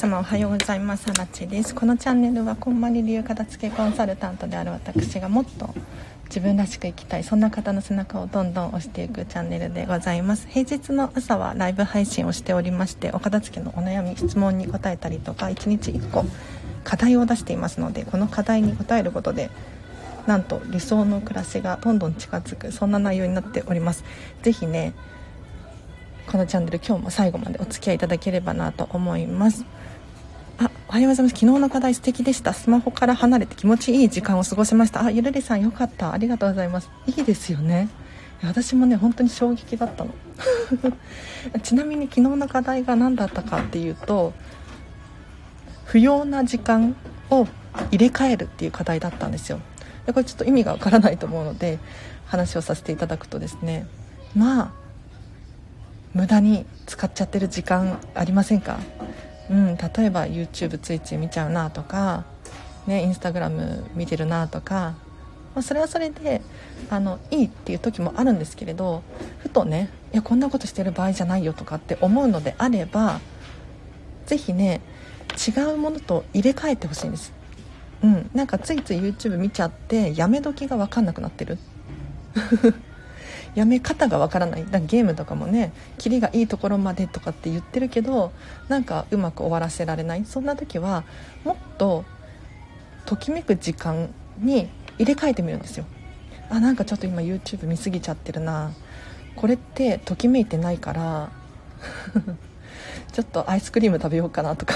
[0.00, 1.10] 様おはようございます。
[1.10, 1.74] あらちです。
[1.74, 5.74] このチャンネルはこんまり流片付けコンサルタントである私がもっと
[6.24, 10.48] 自分らしく生きたいそんな方の背中をどんどん押していくチャンネルでございます。
[10.48, 16.24] 平日の朝はライブ配信をしておりましてお片付けのお悩み質問に答えたりとか1日1個
[16.82, 19.50] 課題を出していますのでこの課題に答えることで
[20.26, 24.02] なんと理想の暮らしがどんどん近づくそんな内容になっております。
[24.42, 24.94] 是非ね
[26.26, 29.66] このチャンネル今日も最後までお付き合いいただければなと思います。
[30.62, 32.52] あおはようございます昨日の課題素敵でした。
[32.52, 35.02] スマホから離れて気持ちいい時間を過ごしました。
[35.02, 36.12] あゆるりさんよかった。
[36.12, 36.90] ありがとうございます。
[37.06, 37.88] いいですよね。
[38.42, 40.10] 私もね本当に衝撃だったの。
[41.64, 44.34] ちなみに昨日の課題が何だったかっていうと
[45.86, 46.94] 不要な時間
[47.30, 47.46] を
[47.90, 49.60] 入れ替えるっていう課題だったんですよ。
[50.04, 51.78] でこれちょっと意味がわからないと思うので
[52.26, 53.86] 話をさせていただくとですね。
[54.36, 54.70] まあ
[56.12, 58.78] 無駄に使っちゃってる時間ありませんか？
[59.50, 62.24] うん例えば YouTube ついつい見ちゃうなとか
[62.86, 64.94] ねインスタグラム見てるなとか、
[65.54, 66.40] まあ、それはそれで
[66.88, 69.02] あのいいっていう時もあるんですけれど
[69.38, 73.20] ふとねいやこんなことしてる場合じゃないよとかって思うのであれば
[74.26, 74.80] 是非ね
[75.36, 77.32] 違うものと入れ替えてほしいんです。
[78.02, 81.58] うんなんかついつい YouTube 見ちゃってやめ時が分かんなくなってる。
[83.54, 84.66] やめ方がわからない。
[84.66, 88.32] だゲームとかもねキリがいいところまでとかって言ってるけど
[88.68, 90.24] なんかうまく終わらせられない。
[90.24, 91.04] そんな時は
[91.44, 92.04] もっと
[93.06, 95.84] ときめく時間に入れ替えてみるんですよ。
[96.48, 98.72] あなんかちょっと今 YouTube 見すぎちゃってるな。
[99.36, 101.30] これってときめいてないから
[103.12, 104.74] ちょっとアイスクリーム食べようかなとか。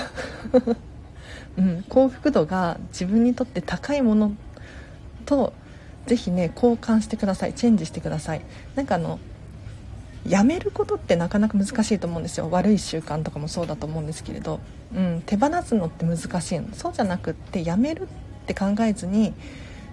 [1.56, 4.32] うん、幸福度が自分にとって高いもの
[5.24, 5.52] と
[6.06, 7.54] ぜひね交換してください。
[7.54, 8.42] チェンジしてください。
[8.74, 9.18] なんかあの
[10.26, 12.48] やめることってなかなか難しいと思うんですよ。
[12.50, 14.60] 悪い習慣とかもそうだと思うんですけれど、
[14.94, 16.68] うん、手放すのって難しいの。
[16.72, 18.06] そうじゃなくってやめるっ
[18.46, 19.34] て考えずに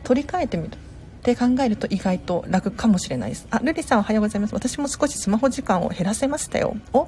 [0.03, 0.77] 取り替えてみるっ
[1.23, 3.47] て考えると意外と楽かもしれないです。
[3.51, 4.53] あルリさんおはようございます。
[4.53, 6.77] 私も少しスマホ時間を減らせましたよ。
[6.93, 7.07] お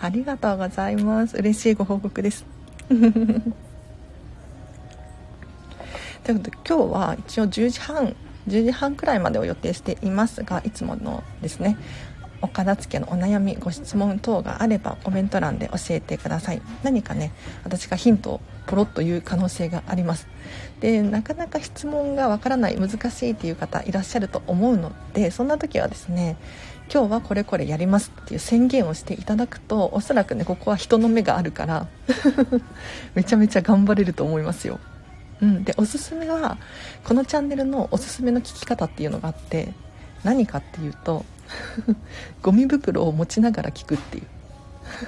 [0.00, 1.36] ありがとうございます。
[1.36, 2.44] 嬉しいご報告です。
[2.88, 3.00] とい
[6.34, 8.14] うことで今日は一応10時半
[8.48, 11.76] 10時半くらいまでを予定していますがいつものですね。
[12.44, 16.62] お片付けのお悩みご質問等があればコメント欄で教えてください。
[16.82, 17.32] 何かね
[17.64, 20.26] 私がヒントをポロッと言う可能性があります。
[20.80, 26.36] でなかなか質問がわからない難しいっていう方いらっしゃると思うのでそんな時はですね
[26.92, 31.86] 今日はこれこれやりますっていう宣言をしていただくとおそらくねここは人の目があるから
[33.14, 34.80] めちゃめちゃ頑張れると思いますよ。
[35.40, 36.56] うん、でおすすめは
[37.04, 39.72] このチャンネルのおすすめの聞き方っていうのがあって
[40.24, 41.24] 何かっていうと
[42.42, 44.26] ゴミ袋を持ちながら聞くっていう。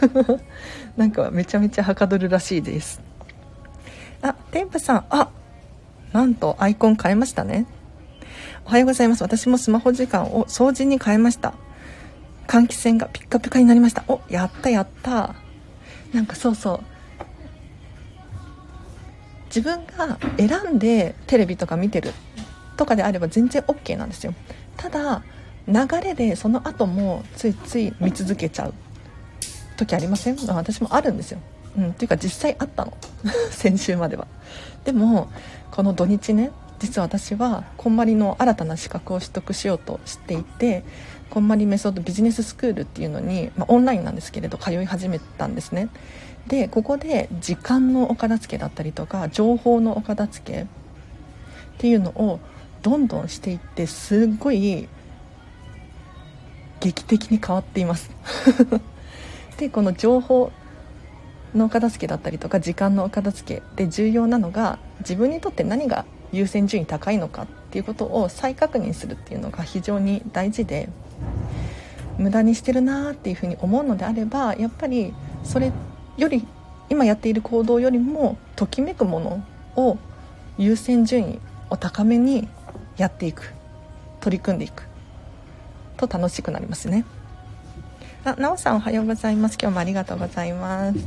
[0.96, 3.00] なんかめちゃめちゃはかどるらしいです。
[4.22, 5.04] あテンプさん。
[5.10, 5.28] あ
[6.12, 7.66] なんとアイコン変えましたね。
[8.64, 9.22] おはようございます。
[9.22, 11.54] 私もスマホ時間を掃除に変えました。
[12.46, 14.04] 換気扇がピッカピカになりました。
[14.08, 15.34] おやったやった。
[16.12, 16.93] なんかそうそう。
[19.54, 22.12] 自分が選んでテレビとか見てる
[22.76, 24.34] とかであれば全然 OK なんですよ。
[24.76, 25.22] ただ
[25.68, 28.74] 流れでその後もついつい見続けちゃう
[29.76, 30.36] 時ありません？
[30.48, 31.38] 私もあるんですよ。
[31.76, 32.96] うん、っていうか実際あったの。
[33.50, 34.26] 先週までは。
[34.84, 35.30] でも
[35.70, 36.50] この土日ね
[36.80, 40.82] 実は私はこんまりの新たな資格を取得しようとしていて
[41.30, 45.88] こんまりメソッドビジネススクールっていうのに、まあ、オンラインなんですけれど通い始めたんですね。
[46.46, 50.66] でここで時間のお片付けだったりとか情報のお片付けっ
[51.78, 52.40] ていうのを
[52.82, 54.88] どんどんしていってすっごい
[56.80, 58.10] 劇的に変わっています。
[59.56, 60.52] でこの情報
[61.54, 70.88] のお片付けだったりとか時間のお片付けで重要なのが自分にとって何が優先順位高いのかっていうことを再確認するっていうのが非常に大事で
[72.18, 75.14] 無駄にしてるなーっていうふうに思うのであればやっぱり
[75.44, 76.46] それってより
[76.88, 79.44] 今やっている行動よりもときめくもの
[79.76, 79.98] を
[80.58, 81.40] 優先順位
[81.70, 82.48] を高めに
[82.96, 83.52] やっていく。
[84.20, 84.84] 取り組んでいく。
[85.96, 87.04] と楽しくなりますね。
[88.24, 89.58] あ、なおさんおはようございます。
[89.60, 90.98] 今日もありがとうございます。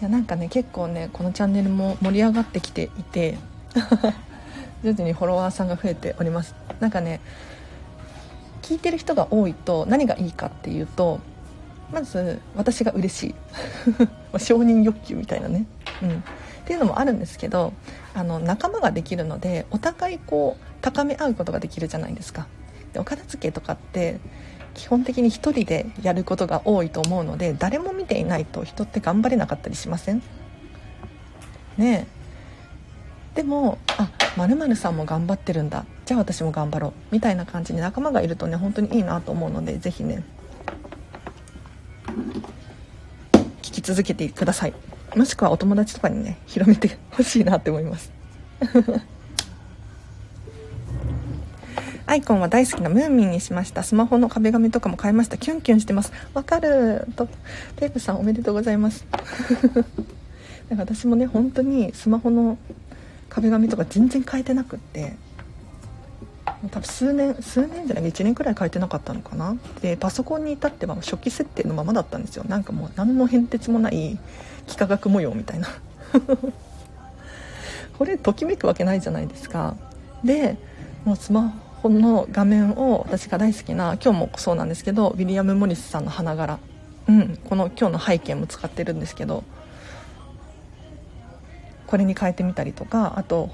[0.00, 3.36] いやなんかね結構ねこのチャンネルも盛り上がってきていて
[4.84, 6.54] 徐々にフォロワーさんが増えております。
[6.78, 7.20] なんかね
[8.62, 11.20] 聞いてる人が多いと何がいいかっていうと
[11.92, 13.34] まず私が嬉しい。
[14.38, 15.66] 承認欲求みたいなね、
[16.02, 16.12] うん、っ
[16.66, 17.72] ていうのもあるんですけど
[18.14, 22.46] あの仲間ができるのでお互いこう高め合うことができるじゃないですか。
[22.92, 24.20] でお片付けとかって
[24.74, 30.22] 基本的に1人でやることが多いと思うので誰も見ていないと人って頑張れなかったりしません？
[31.78, 32.06] ね
[33.34, 35.84] でもあまるさんも頑張ってるんだ。
[36.04, 36.92] じゃあ私も頑張ろう。
[37.10, 40.22] みたいな感じに仲間がいるとね本当にいいなと思うので是非ね。
[43.62, 44.74] 聞き続けてください。
[45.16, 48.12] もしくはお友達とかにね広めてほしいなって思います。
[52.06, 53.82] アイコンは大好きなムーミンにしました。
[53.82, 55.36] スマホの壁紙とかも買いました。
[55.36, 56.12] キュンキュンしてます。
[56.32, 57.06] わかる。
[57.16, 57.28] と
[57.76, 59.04] テープさんおめでとうございます。
[60.70, 62.56] なんか私もね本当にスマホの
[63.28, 65.16] 壁紙とか全然変えてなくって。
[66.70, 69.56] 多分数年数年じゃない1年くらい変えてなかったのかな。
[69.80, 72.44] でパソコンに至っては初期設定のままだったんですよ。
[72.48, 74.20] なんかもう何の変哲もない幾
[74.76, 75.68] 何学模様みたいな。
[77.98, 79.76] これときめくわけないじゃないですか。
[80.24, 80.56] で
[81.04, 86.58] もうスマこの画面を私が大好きな今日もそうなんですけどウィリアム・モリスさんの花柄、
[87.08, 89.44] うん、この今日の背景も使ってるんですけど。
[91.88, 93.50] これに変えてみたりとかあと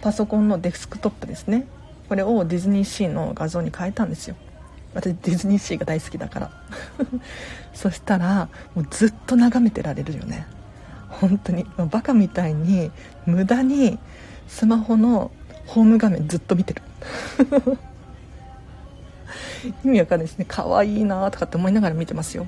[0.00, 1.66] パソコンのデスクトップですね。
[2.08, 4.36] これをディズニーシーの画像に変えたんですよ。
[4.94, 6.50] 私ディズニーシーが大好きだから。
[7.74, 10.46] そしたらもうずっと眺めてられるよね。
[11.08, 11.66] 本当に。
[11.90, 12.90] バカみたいに
[13.26, 13.98] 無駄に
[14.46, 15.30] スマホの
[15.66, 16.82] ホーム画面ずっと見てる。
[19.84, 20.46] 意味わかんないですね。
[20.48, 22.46] 可愛いなとかって思いながら見てますよ。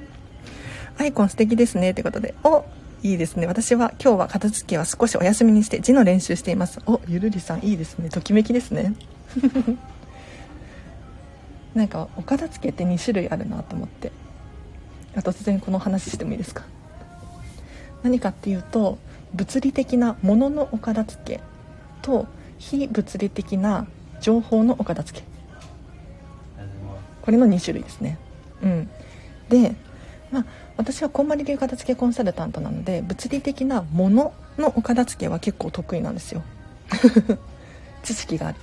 [0.98, 2.34] アイコン素敵ですねってことで。
[2.44, 2.64] お
[3.02, 3.46] いいですね。
[3.46, 6.80] 私は今日は片付けは少しお休みにして字の練習しています。
[6.86, 8.10] おゆるりさんいいですね。
[8.10, 8.94] ときめきですね。
[11.74, 14.12] なんかお片付けって2種類あるなと思って。
[15.16, 16.62] 突然この話してもいいですか？
[18.02, 18.98] 何かっていうと
[19.34, 21.40] 物理的なもののお片付け
[22.02, 22.26] と
[22.58, 23.86] 非物理的な
[24.20, 25.24] 情報のお片付け。
[27.22, 28.18] これの2種類ですね。
[28.62, 28.88] うん。
[29.48, 29.74] で
[30.30, 30.44] まあ
[30.76, 36.42] 私はこんまり流片付けコンサルタントなので物理的なもののお片付けは結構得意なんですよ。
[38.04, 38.58] 知識がある。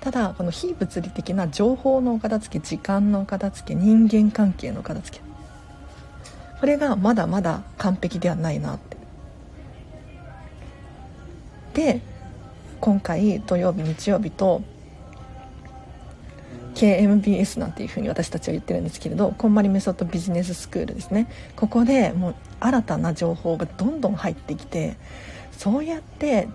[0.00, 5.24] ただこの非物理的な情報のお片付け時間のお片付け人間関係のお片付け。
[6.58, 8.96] これがまだまだ完璧ではないなって。
[11.74, 12.00] で
[12.80, 14.62] 今回土曜日日曜日と
[16.74, 21.30] KMBS なんていうふうに私たちは言ってるんですけれどこんまりメソッドビジネススクールですね。
[21.56, 24.96] ここでもう新たな情報がどんどん入ってきて
[25.52, 26.48] そうやって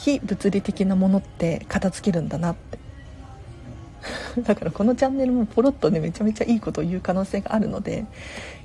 [0.00, 2.78] 非物理的なものって片付けるんだなって。
[4.42, 8.06] だからこのチャンネルもポロッとねめちゃめちゃいいことを言う可能性があるので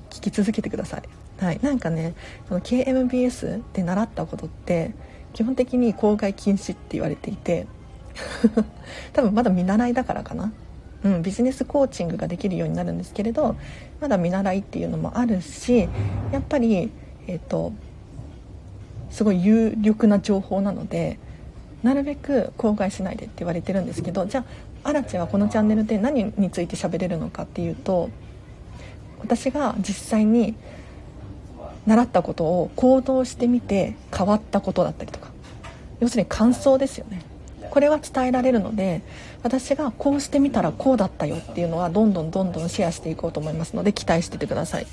[0.09, 1.03] 聞き続けてください、
[1.43, 2.13] はい、なんかね
[2.47, 4.93] この KMBS で習ったことって
[5.33, 7.67] 基本的に公害禁止って言われていて
[9.11, 10.53] 多分まだ見習いだからかな、
[11.03, 13.57] うん、ビジネスコーチングができるようになるんですけれど
[13.99, 15.89] まだ見習いっていうのもあるし
[16.31, 16.89] やっぱり
[17.27, 17.73] えっ、ー、と
[19.15, 21.17] すごい有力な情報なので
[21.83, 24.45] なるべく公害しないでって言われてるんですけどじゃ
[24.83, 28.09] あアラチはこのチャンネルで何について喋れるのかっていうと
[29.21, 30.55] 私が実際に
[31.85, 35.29] 習ったことを行動してみて変わったことだったりとか。
[36.01, 37.21] 要するに感想ですよね。
[37.69, 39.01] これは伝えられるので
[39.43, 44.87] 私がこうしてみたらこうだったよっていうのはどんどんどんどんシェアしていこうと思いますので期待しててください。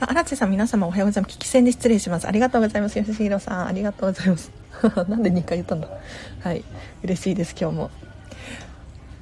[0.00, 4.50] 荒地さん皆様おはようございます聞き戦で失礼しますありがとうございます吉弘さんありがとうございます
[5.08, 5.88] なんで2回言ったんだ
[6.40, 6.64] はい
[7.02, 7.90] 嬉しいです今日も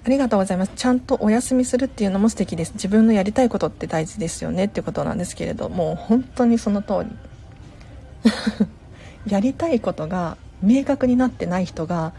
[0.05, 0.73] ありがとうございます。
[0.75, 2.73] ちゃんとお休みするっていうのも素敵です。
[2.73, 8.31] 自分のやりたいことって大事ですよねっていうことなんですけれども、本当にその通り。
[9.31, 12.14] やりたいことが明確になってない人が、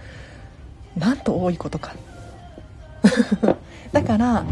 [0.95, 1.93] なんと多いことか。
[3.91, 4.45] だから、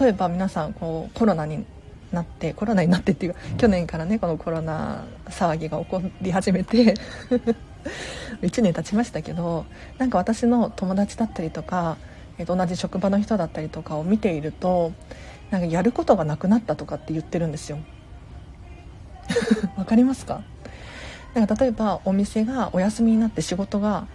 [0.00, 1.64] 例えば皆さん、こう、コロナに
[2.12, 6.94] なって、コロナになってっていうか、去年からね、このコロナ騒ぎが起こり始めて
[8.42, 9.64] 1年経ちましたけど、
[9.98, 11.96] なんか私の友達だったりとか、
[12.38, 14.92] えー、と同じ職場の人だったりとかを見ていると
[15.50, 17.78] なんかやることがなくなったとかって言ってるんですよ。
[19.76, 20.42] わかりますか？
[21.34, 24.06] なんか例えばお店がお休みになって仕事が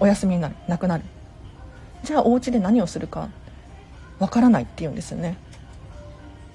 [0.00, 1.04] お休みになるなくなる。
[2.02, 3.28] じゃあお家で何をするか
[4.18, 5.36] わからないって言うんですよね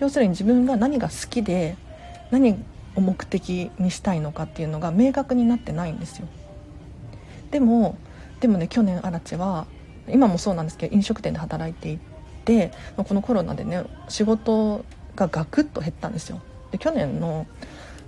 [0.02, 1.78] 要するに自分が何が好きで
[2.32, 2.58] 何
[2.96, 6.28] を目的にしたいのかっていうのが明確になってないんですよ。
[7.52, 7.96] でも
[8.40, 9.68] でもね去年アラチは
[10.10, 12.00] 今もそうなんですけど飲食店で働いてい
[12.46, 14.84] てこのコロナでね仕事
[15.16, 16.42] がガクッと減ったんですよ。
[16.72, 17.46] で去年の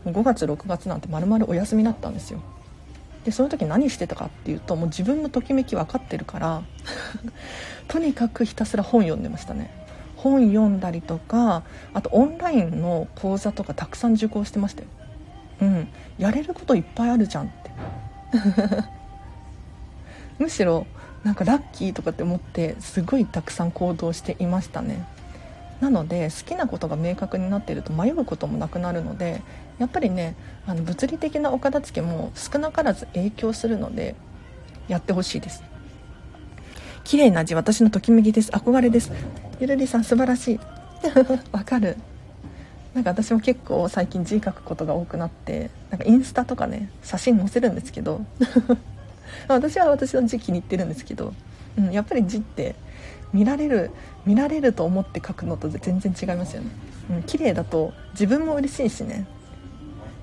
[0.08, 2.42] 5月6月なんて丸々お休みだったんですよ。
[3.24, 6.64] でその時何してたかっていうともう自分のときめき分かってるから
[7.88, 9.83] とにかくひたすら本読んでましたね。
[10.24, 11.64] 本読んだりとか
[11.94, 14.88] あとオンラインの講座とかたくさん受講してましたよ。
[15.62, 15.88] うん。
[16.18, 17.72] やれることいっぱいあるじゃんって。
[20.40, 20.88] むしろ
[21.24, 25.06] なんかラッキーとかって思ってすごいたくさん行動していましたね。
[25.82, 29.42] なので好きなことが明確になっていると迷うこともなくなるので
[29.80, 34.16] やっぱりねあの物理的なお片付けも少なからず影響するので
[34.88, 35.64] やってほしいです。
[37.04, 38.52] 綺麗な字私のときめきです。
[38.52, 39.12] 憧れです。
[39.60, 40.60] ゆるりさん素晴らしい。
[41.52, 41.98] わかる。
[42.94, 48.22] なんか私も結構最近字書くことが多くなってなんかインスタとかね写真載せるんですけど。
[49.48, 51.34] 私は私の字気に入ってるんですけど、
[51.78, 52.76] うん、やっぱり字って
[53.34, 53.92] 見られる
[54.26, 56.68] 見られると思って書くのと全然違いますよね、
[57.10, 59.26] うん、綺麗だと自分も嬉しいしね。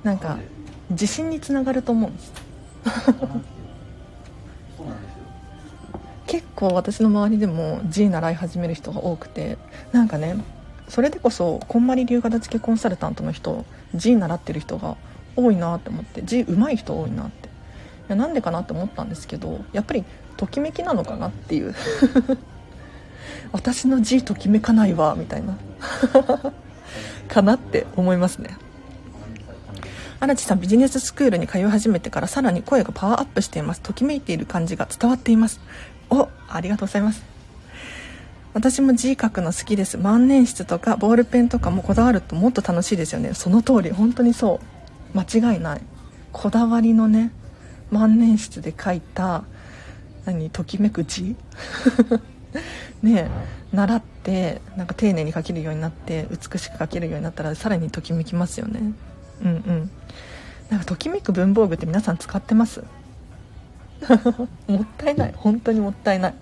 [0.02, 0.38] なんか
[0.90, 2.32] 自信につながると思うんです。
[6.30, 9.58] 結構私の周りでも字習い始める人が多くて
[9.90, 10.36] なんかね
[10.88, 13.64] それでこそこんまり流片付けコンサルタントの人
[13.96, 14.96] 字習ってる人が
[15.34, 17.48] 多いなって思って字上手い人多いなって。
[17.48, 17.50] い
[18.10, 20.04] やなんでかなって思ったんですけどやっぱり
[20.36, 21.74] ときめきなのかなっていう。
[23.50, 25.58] 私の字ときめかないわみたいな。
[27.26, 28.56] かなって思いますね。
[30.20, 33.80] 荒地さんビジネススクールに通い始めてからさらに声がパワーアップしています。
[33.80, 35.60] ときめいている感じが伝わっています。
[36.10, 37.22] おありがとうございます。
[38.52, 39.96] 私も字書くの好きです。
[39.96, 43.34] 万年筆とかボールペンとかもこだわるともっと楽しいですよね。
[43.34, 43.90] その通り。
[43.90, 44.60] 本当にそ
[45.14, 45.16] う。
[45.18, 45.80] 間違いない。
[46.32, 47.32] こだわりのね
[47.90, 49.44] 万年筆で書いた
[50.24, 51.36] 何ときめく字？
[53.02, 53.30] ね
[53.72, 58.80] 習ってなんか丁寧に書けるようになって美しく書けるようになったらさらにときめきますよね。
[59.44, 59.90] うんうん。
[60.70, 62.82] なんかときめく文房具って皆さん使ってます？
[64.66, 65.34] もったいない。
[65.36, 66.34] 本当にもったいない。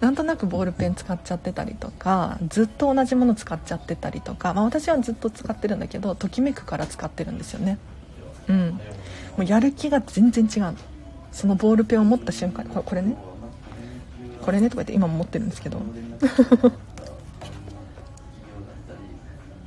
[0.00, 7.78] なんとなくボールペン使っちゃってたりとかずっと同じもの使っちゃってたりとか、まあ、私はずっと使ってるんだけどときめくから使ってるんですよね。
[8.48, 8.80] うん。
[9.36, 10.74] もうやる気が全然違う
[11.32, 13.16] そのボールペンを持った瞬間これね。
[14.42, 15.80] これねとか言って今も持ってるんですけど。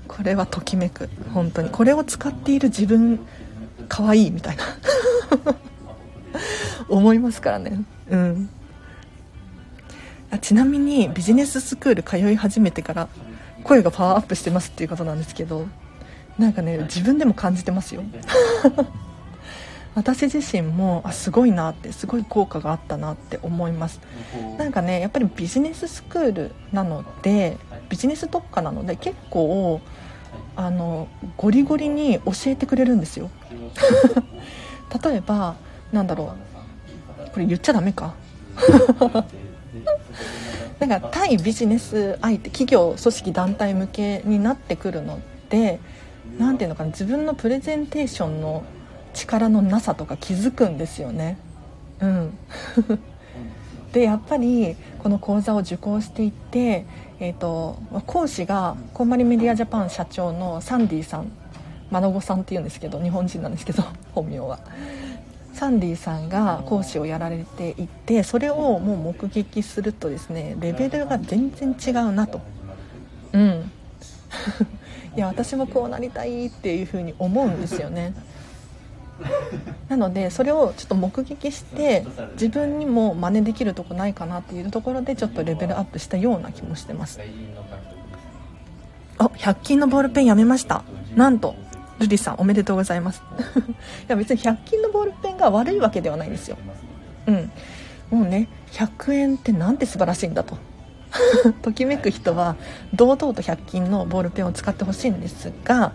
[0.08, 1.10] これはときめく。
[1.34, 1.70] 本当に。
[1.70, 3.20] これを使っている自分
[3.88, 4.64] 可愛いみたいな。
[6.90, 7.84] 思いますからね。
[8.10, 8.50] うん。
[10.30, 13.08] あちなみにビジネススクール通い始めてから
[13.64, 15.68] 声がパワーアップしてますっていうことなんですけど
[16.38, 18.04] なんかね自分でも感じてますよ。
[19.96, 24.00] 私自身もあすごいなってすごい効果があったなって思います。
[24.60, 27.58] なんかねやっぱりビジネススクールなので
[27.90, 29.82] ビジネス特化なので結構
[30.56, 33.32] あのゴリゴリに教えてくれるんですよ。
[35.04, 35.56] 例えば
[35.92, 36.34] なんだろ
[37.26, 37.30] う。
[37.32, 38.14] これ言っちゃダメか？
[40.80, 45.80] なんか対ビジネス相手企業組織団体向けになってくるので
[46.38, 46.90] 何ていうのかな？
[46.90, 48.64] 自分のプレゼンテーションの
[49.14, 51.38] 力のなさとか気づくんですよね。
[52.00, 52.38] うん。
[53.94, 56.86] でやっぱりこの講座を受講していって、
[57.20, 61.32] えーと、講師がこんまりメディアジャパン社長のサンディさん
[61.90, 64.60] 真野子さんっていうんですけど日本人なんですけど本名は。
[65.58, 72.42] サンディさんが講師をやられていてそれをもう目撃するとですねレベルが全然違うなと。
[73.34, 73.72] うん。
[75.18, 78.14] いや私もこうなりたいっていうふうに思うんですよね。
[79.90, 87.20] なのでそれをちょっと目撃して自分にも真似できるとこないかなっていうところでちょっとレベルアップしたような気もしてます。
[89.18, 90.84] あ100均のボールペンやめました。
[91.16, 91.56] なんと
[92.00, 93.22] ルリさんおめでとうございます。
[93.58, 93.74] い
[94.08, 96.58] や別に100均のボールペンが悪いわけではないんですよ。
[97.28, 97.52] うん。
[98.10, 100.58] もうね100円ってなんて素晴らしいんだと。
[101.62, 102.56] ときめく人は
[102.94, 105.94] 堂々と100均のボールペンを使ってほしいんですが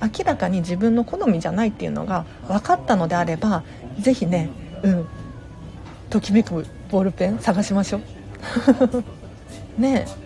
[0.00, 3.62] 明らかに自分の好みじゃないっていうのが分かったのであれば
[3.98, 4.48] 是非ね
[4.82, 5.06] うん。
[6.10, 8.00] ときめくボールペン探しましょう。
[9.80, 10.23] ねえ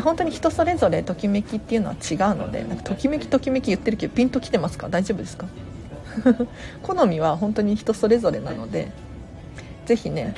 [0.00, 4.88] 本当に人それぞれときめきっていうのは違うのでなんかときめきときめき言ってるけどピンときてますか？
[4.88, 5.46] 大丈夫ですか？
[6.82, 8.92] 好みは本当に人それぞれなので
[9.86, 10.34] 是非ね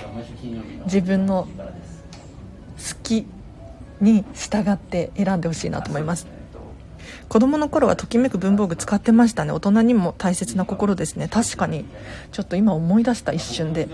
[0.84, 1.46] 自分の
[2.78, 3.26] 好き
[4.00, 6.26] に従って選んでほしいなと思います。
[7.28, 9.52] 子供の頃はときめく文房具使ってましたね。
[9.52, 11.28] 大人にも大切な心ですね。
[11.28, 11.84] 確かに。
[12.30, 13.88] ちょっと今思い出した一瞬で。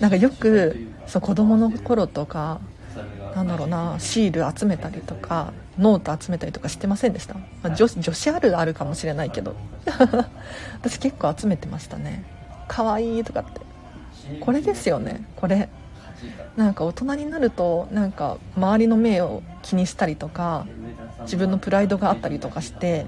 [0.00, 0.76] なんかよく
[1.06, 2.60] そう子供の頃とか
[3.34, 9.54] なんだろうなシール集めたりとかノート集めたりとかしてませんでした、まあ、女女子あるあるかもしれないけど。
[10.80, 12.24] 私結構集めてましたね。
[12.68, 13.60] 可愛いとかって。
[14.40, 15.24] これですよね。
[15.36, 15.68] これ。
[16.56, 20.66] なんか大人になるとなんか周りの目を気にしたりとか
[21.22, 23.06] 自分のプライドがあったりとかして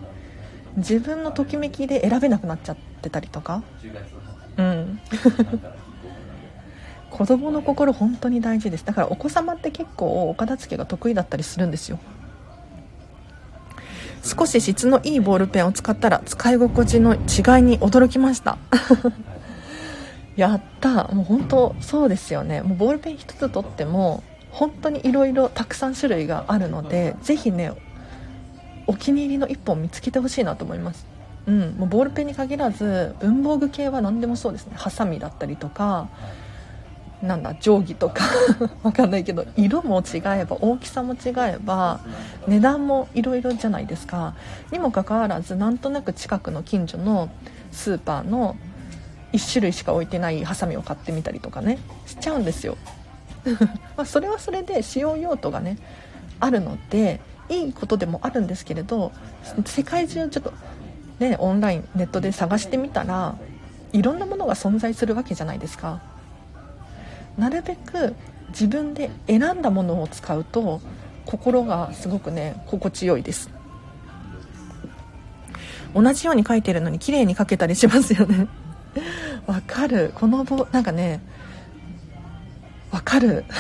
[0.76, 3.62] 自分のときめきで選べなくなっちゃってたりとか。
[4.56, 5.00] うん
[7.16, 8.85] 子供の心本当に大事です。
[8.85, 11.99] だからお子様って結構お片付けが得意だったりするんですよ。
[14.23, 17.20] 少し質のいいボールペンを使ったら使い心地の違い
[17.62, 18.58] に驚きました。
[20.37, 21.04] やった。
[21.04, 22.61] もう本当そうですよね。
[22.61, 27.73] もうボールペン1つ取っても本当にいろいろたくさん種類があるのでぜひね
[28.87, 31.06] お気に入りの1本見つけてほしいなと思います。
[31.46, 34.75] うん、もうボールペンに限らず文房具系は何でもそうですね。
[34.76, 36.08] ハサミだったりとか
[37.23, 38.25] なんだ定規とか。
[38.82, 42.00] わかんないけど色も違えば大きさも違えば
[42.46, 44.35] 値段もいろいろじゃないですか。
[44.70, 47.30] にもかかわらずなんとなく近くの近所の
[47.73, 48.56] スーパーの
[49.32, 52.76] 1種類しか置いてないハサミを買ってみたりとかねしちゃうんですよ。
[53.96, 55.78] まそれはそれで使用用途がね
[56.40, 59.12] あるのでいいことでもあるんですけれど
[59.64, 60.52] 世界中ちょっと
[61.20, 63.37] ねオンラインネットで探してみたら
[63.92, 66.00] いろんなものが存在するわけじゃないですか
[67.38, 68.14] なるべく
[68.49, 70.81] 自分で選んだものを使うと
[71.26, 73.50] 心がすごくね心地よいです。
[75.95, 78.49] 同じように書いてるのに綺麗に書けたりしますよね。
[79.47, 80.12] わかる。
[80.14, 81.21] この棒なんかね
[82.90, 83.45] わかる。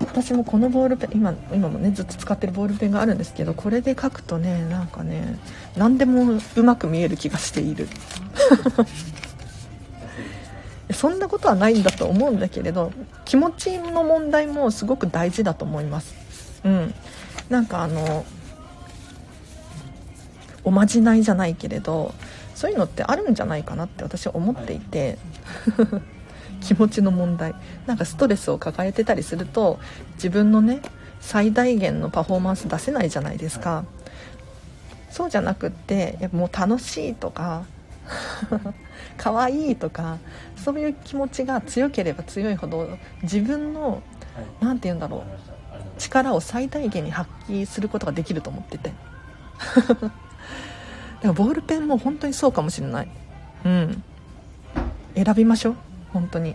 [0.00, 5.38] 私もこのボールペン今今もねずっと使ってるボールペンがあるんですけどこれで書くとねなんかね
[5.76, 7.88] 何でもうまく見える気がしている。
[10.92, 12.92] そんなことはないんだと思うんだけれど
[13.24, 16.14] 気持ちの問題もすごく大事だと思います。
[16.64, 16.94] うん。
[17.48, 18.24] なんかあの
[20.64, 22.12] おまじないじゃないけれど
[22.54, 25.18] そういうのってあるんじゃないかなって私は思っていて
[26.60, 27.54] 気持ちの問題。
[27.86, 29.78] なんかストレスを抱えてたりすると
[30.14, 30.80] 自分のね
[31.20, 33.84] 最大限のパフォーマンス出せないじゃないですか。
[35.10, 37.64] そうじゃなくってやっぱもう楽しいとか
[39.16, 40.18] 可愛いとか
[40.56, 42.88] そういう気持ちが強ければ強いほど
[43.22, 44.02] 自分の
[44.60, 48.92] 何て言うんだろう力を最大限に発揮することができると思ってて。
[49.58, 50.08] だか
[51.22, 53.08] らボールペンも本当にそうかもしれない。
[53.64, 54.02] うん。
[55.14, 55.76] 選びましょう。
[56.12, 56.54] 本当に。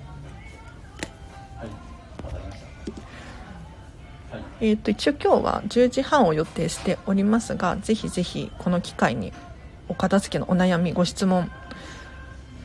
[4.62, 9.34] えー、と一応今日は10時半を予定しておりますがぜひぜひこの機会に
[9.92, 11.52] お片付けのお悩みご質問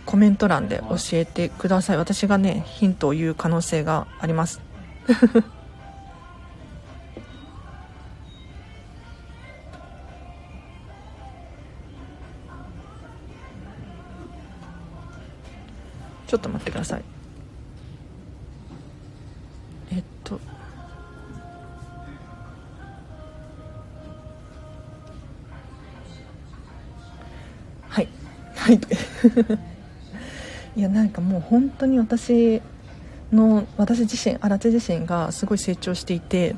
[0.05, 1.97] コメント欄で教えてください。
[1.97, 4.61] 私がねヒントを言う可能性があります。
[16.29, 17.16] ちょっと待ってください
[27.97, 28.09] はい。
[28.55, 28.81] はい。
[30.77, 32.61] いやなんかもう本当に私
[33.33, 36.55] の私自身荒地自身がすごい成長していて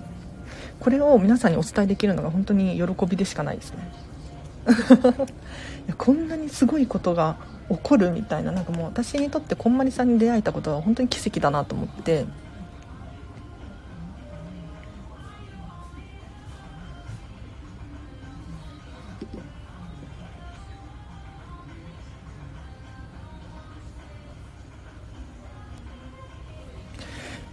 [0.81, 3.89] これを皆さんにお伝えできるのが本当に喜びでしかないですね。
[5.87, 7.37] いやこんなにすごいことが
[7.69, 12.25] 起こるみたいななんかもう私にとってこんまりさんに出会えたことは本当に奇跡だなと思って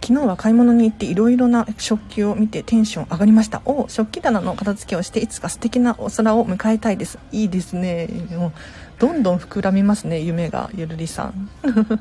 [0.06, 3.60] 昨日は買い物に行っていろいろな食器を見てテンション上がりました。
[3.64, 7.18] お食器棚の片付けをしていつか素敵なお空を迎えたいです。
[7.32, 8.06] いいですね。
[8.30, 8.52] もう
[9.00, 11.50] どんどん膨らみますね夢がゆるりさん。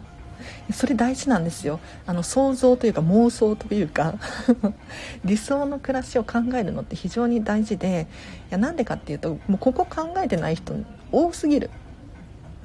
[0.72, 1.80] それ大事なんですよ。
[2.06, 4.14] あの想像というか妄想というか。
[5.26, 8.06] 理想の暮らしを考えるのって非常に大事で。
[8.50, 10.76] いやなんでかっていうともうここ考えてない人
[11.12, 11.72] 多すぎる。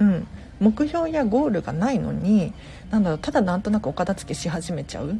[0.00, 0.26] うん。
[0.60, 2.52] 目標やゴールがないのに
[2.90, 5.18] なんだろうただなんとなくお片付けし始めちゃう。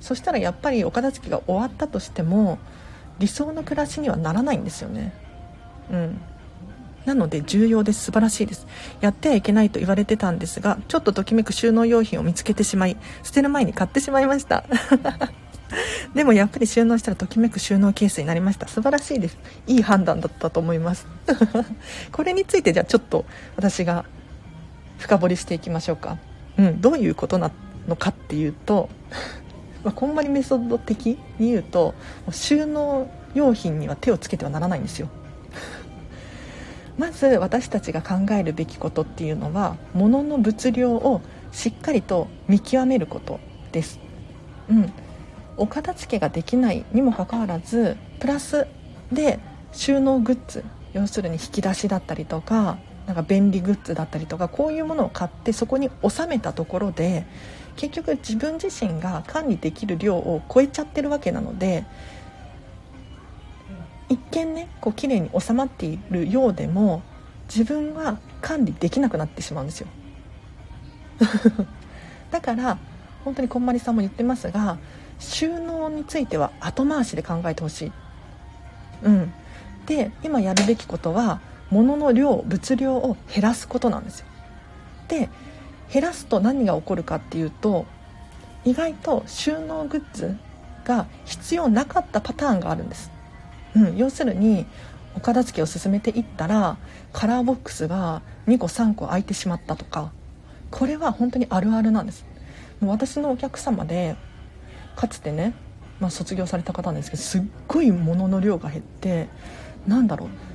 [0.00, 2.58] そしたらやっぱりお片付けが終わったとしても
[3.18, 5.12] 理想の暮らしにはならないんですよね。
[5.92, 6.20] うん。
[7.04, 8.04] なので重要です。
[8.04, 8.66] 素晴らしいです。
[9.00, 14.64] やってはいけないと言われてたんですがちょっとときめく収納用品を見つけてしまい捨てる前に買ってしまいました。
[16.14, 18.66] でもやっぱり収納したらときめく収納ケースになりました。
[18.66, 19.38] 素晴らしいです。
[19.66, 21.06] いい判断だったと思います。
[22.10, 23.24] これについてじゃあちょっと
[23.56, 24.04] 私が
[25.00, 26.18] 深掘りしていきましょうか。
[26.58, 27.50] うんどういうことな
[27.88, 28.88] のかっていうと
[29.82, 31.94] まあ、こんまりメソッド的に言うと
[32.30, 35.08] 収納用品には手をつけてはならないんですよ。
[36.98, 43.40] まず私たちが考えるべきことっていうのは物の物量をしっかりと見極めること
[43.72, 43.98] です、
[44.68, 44.92] うん、
[45.56, 48.66] お片付けができないにもかかわらずプラス
[49.10, 49.38] で
[49.72, 57.26] 収納グッズ要するに引き出しだったりとかなんか便利グッズだったりとかこういうものを買ってそこに収めたところで
[57.76, 61.84] 結局自分自身が管理できる量を超えちゃってるわけなので
[64.08, 67.02] 一見ねこう綺麗に収まっているようでも
[67.48, 69.88] 自分は管理できなくなってしまうんですよ
[72.30, 72.78] だから
[73.24, 74.78] 本当にこんまりさんも言ってますが
[75.18, 77.92] 収納については後回しで考えてほしい。
[79.02, 79.32] うん、
[79.86, 84.26] で今やるべきことは物の量物量を減らすことなんですよ。
[85.08, 85.28] で
[85.92, 87.86] 減らすと何が起こるかっていうと
[88.64, 90.36] 意外と収納グッズ
[90.84, 93.10] が必要なかったパターンがあるんです。
[93.74, 94.66] うん、要するに
[95.16, 96.76] お片付けを進めていったら
[97.12, 100.12] カラーボックスが2個3個空いてしまったとか
[100.70, 102.24] これは本当にあるあるなんです
[102.80, 104.16] もう私のお客様で
[104.96, 105.54] かつてね、
[105.98, 109.28] まあ、卒業された方なんですけどすっごい物の量が減って
[109.86, 110.49] なんだろう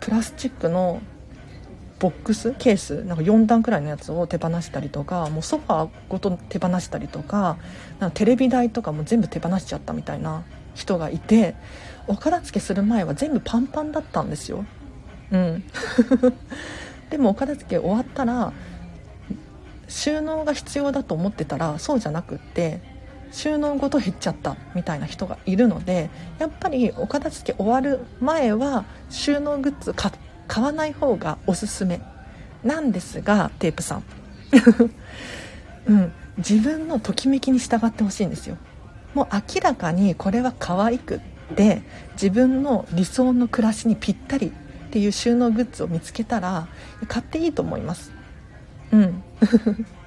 [0.00, 1.00] プラスチックの
[1.98, 7.58] ボックスケースなんか4段くらいのやつを手放したりとかもうソファーごと手放したりとか
[7.98, 11.54] なんかテレビ台とかも全部手放しちゃったみたいな人がいて
[12.06, 14.64] お片付けする前は全部パンパンだったんですよ。
[15.30, 15.64] うん。
[17.10, 18.52] でもお片付け終わったら
[19.88, 22.80] 収納が必要だと思ってたらそうじゃなくって
[23.32, 32.00] 収納ごと減っちゃったみたいな人がいるのでやっぱりお片付け終わる前は収納グッズ買わない方がおすすめ
[32.64, 34.04] なんですがテープさん、
[35.86, 38.56] うん、自分のときめきに従ってほしいんですよ。
[39.14, 41.20] もう明らかにこれは可愛くっ
[41.56, 46.68] て自分の理想の暮らしにぴったりっていう収納グッズを見つけたら
[47.08, 48.12] 買っていいと思います。
[48.92, 49.22] うん。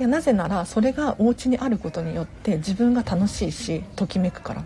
[0.00, 4.64] いやなぜならそれがお家にあることによって自分が楽しいしときめくから。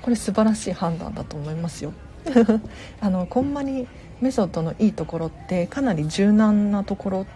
[0.00, 1.92] これ素晴らしい判断だと思いますよ。
[3.00, 3.88] あのこんまり
[4.20, 7.26] メソッドのいいところってかなり柔軟なところ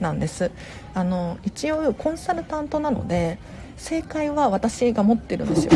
[0.00, 0.50] なんです。
[0.94, 3.38] あの一応コンサルタントなので
[3.76, 5.72] 正解は私が持ってるんですよ。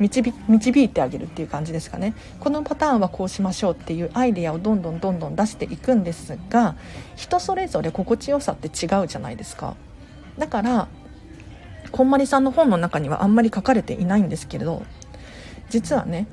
[0.00, 2.14] 導導いてあげるっていう感じですかね。
[2.40, 6.74] このパターンはこうしましょうっていうアイデアをどんどんどんどん出していくんですが
[7.16, 9.76] 人それぞれ心地よさって違うじゃないですか。
[10.38, 10.88] だから
[11.90, 14.82] こんまりさんの本の中にはあんまり書かれていないんですけれど
[15.68, 16.26] 実はね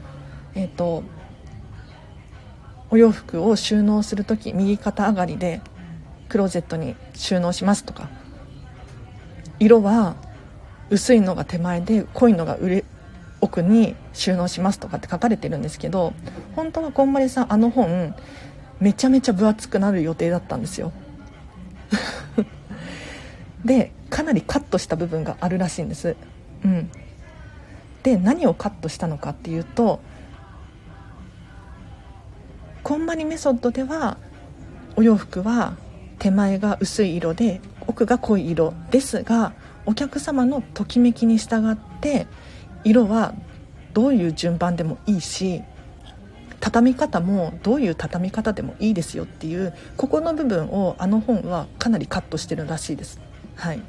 [0.56, 1.04] えっ、ー、と
[2.90, 5.62] お洋服を収納する時右肩上がりで
[6.30, 8.10] クローゼットに収納しますとか
[9.60, 10.16] 色は
[10.90, 12.58] 薄いのが手前で濃いのが
[13.42, 16.14] 奥に収納しますとかって書かれてるんですけど
[16.56, 18.16] 本当はこんまりさんあの本
[18.80, 20.92] めちゃめちゃ分厚くなる予定だったんですよ。
[23.66, 26.16] でかなりカットした部分があるらしいんです。
[26.64, 26.90] うん。
[28.04, 30.00] で何をカットしたのかっていうと
[32.84, 34.18] こんまりメソッドでは
[34.96, 35.76] お洋服は
[36.18, 39.54] 手前が薄い色で奥が濃い色ですが
[39.86, 42.28] お客様のときめきに従って
[42.84, 43.34] 色は
[43.94, 45.62] どういう順番でもいいし
[46.60, 53.20] 畳み方もどういう畳み方でもいいですよっていうここの部分をあの本はかなりカットしてるらしいです。
[53.56, 53.82] はい。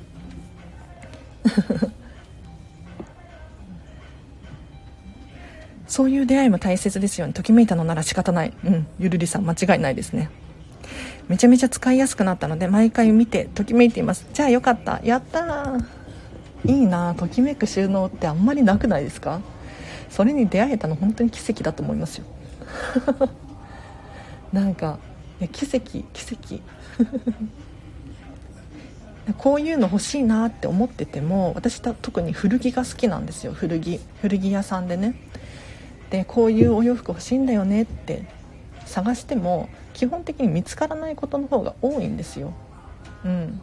[5.87, 7.33] そういう出会いも大切ですよね。
[7.33, 8.53] ときめいたのなら仕方ない。
[8.65, 8.87] うん。
[9.01, 10.31] ゆるりさん間違いないですね。
[11.29, 14.27] めちゃめちゃ使いやすくなったので毎回見てときめいています。
[14.33, 15.01] じゃあよかった。
[15.03, 16.00] やったー。
[16.65, 19.41] いいなときめく収納ってあんまりなくないですか？
[20.11, 22.25] それに出会えたの本当に奇跡だと思いますよ。
[24.53, 24.99] なんか
[25.41, 26.61] いや奇跡奇跡。
[29.39, 33.53] こういうの欲しいなって思ってても私特に古着が好きなんですよ。
[33.53, 35.15] 古着古着屋さんでね。
[36.11, 38.25] でこういうお洋服欲しいんだよねって
[38.85, 42.53] 探しても基本的に見つからないことの方が多いんですよ。
[43.25, 43.61] うん、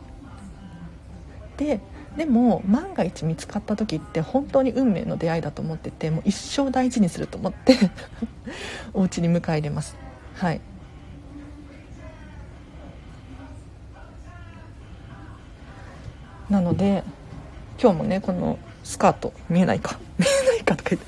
[1.57, 1.81] で
[2.17, 7.77] でも万が一見つかった時って本当に運命の出会いだと思っててもう一生大事にすると思って
[8.95, 9.95] お家に迎え入れます。
[10.35, 10.61] はい。
[16.49, 17.03] なので
[17.79, 19.99] 今日もねこのスカート見えないか。
[20.17, 21.07] 見えないかとか言って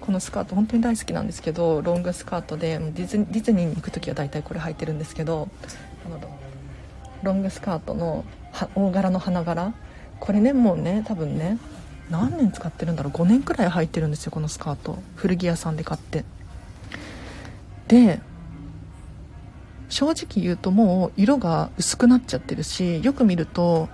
[0.00, 5.48] このスカート本当に大好きなんですけどロングスカートでディズニーに行く時は大体これ履いてるんですけど
[7.22, 8.24] ロングスカートの
[8.74, 9.72] 大柄の花柄
[10.24, 11.58] これねもうね多分ね
[12.08, 14.98] 何年使ってるんだろう5年くらい履いてるんですよこのスカート。
[15.16, 16.24] 古着屋さんで買って。
[17.88, 18.20] で
[19.90, 23.90] 正直言うともう色が薄くなっちゃってるしよく見ると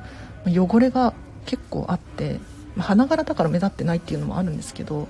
[0.47, 1.15] 汚れが
[1.47, 2.39] 結構あって
[2.79, 5.09] 花柄だから目立ってないっていうのもあるんですけど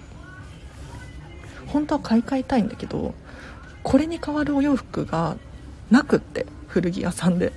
[1.67, 3.15] 本当は買い替えたいんだけど
[3.83, 5.37] これに代わるお洋服が
[5.91, 7.53] なくって古着屋さんで。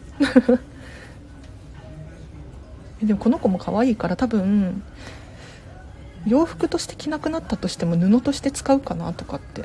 [3.04, 4.84] でもこの子も可愛いから多分
[6.26, 9.63] 洋服として着なくなったとしても布として使うかなとかって。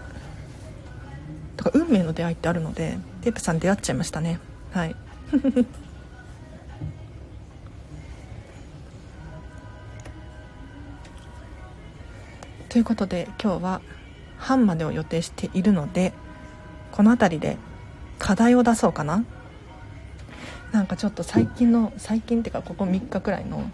[1.58, 4.38] だから運命の出会いってあるのでテープさん出会っちゃいましたね。
[4.72, 4.94] はい。
[12.68, 13.80] ということで今日は
[14.36, 16.12] 半までを予定しているので
[16.92, 17.56] この辺りで
[18.18, 19.24] 課題を出そうかな。
[20.72, 23.70] なんかちょっと最近の最近っていうかここ3日くらいの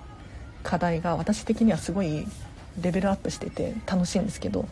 [0.63, 2.27] 課題が私的にはすごい
[2.81, 4.67] レベルアップしてて楽しいんですけど。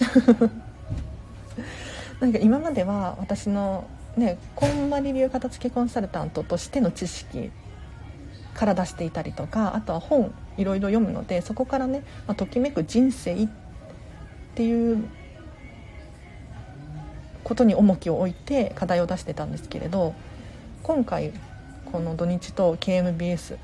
[2.20, 3.84] なんか今までは私の
[4.16, 7.50] ねこんまり流片付けコンサルタントとしての知識
[8.54, 13.48] から出していたりとかあとは本いろいろ読むのでそこからね、まあ、ときめく人生っ
[14.54, 15.08] ていう
[17.42, 20.14] ことに重きを置いて課題を出してたんですけれど
[20.82, 21.32] 今回
[21.92, 23.58] この土日と KMBS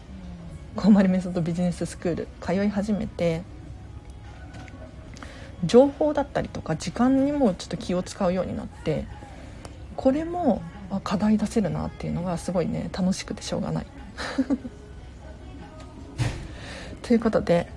[0.74, 3.42] コーマリメソッドビジネススクール通い始めて
[5.64, 9.06] 情報だったりとか時間にもちょっと気を使うようになって
[9.94, 10.60] これも
[11.04, 13.86] 課題出せるなっていうのがすごいね楽しくてしょうがない。
[17.02, 17.68] ということで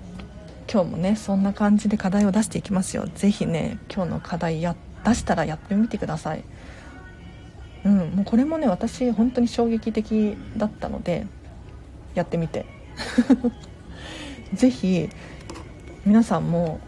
[0.72, 3.08] 今日もねそんな感じで課題を出していきますよ。
[3.16, 6.44] 是非ね今日の課題や出したらやってみてください。
[7.86, 11.26] うんもうこれもね私本当に衝撃的だったので
[12.16, 12.66] やってみて。
[14.54, 15.10] 是非
[16.06, 16.80] 皆さんも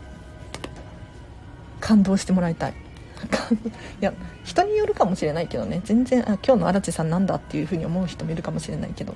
[1.80, 2.74] 感動してもらいたい。
[4.02, 5.82] いや人によるかもしれないけどね。
[5.84, 9.16] 全然あ今日の荒地さんなんだっていう風に思う人もいるかもしれないけど。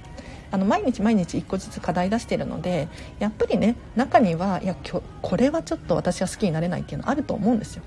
[0.52, 2.88] あの毎日毎日1個ずつ課題出してるので
[3.20, 4.76] やっぱりね中にはいや
[5.22, 7.84] これはちょっと私は好きになれないっていうのあると思うんですよ。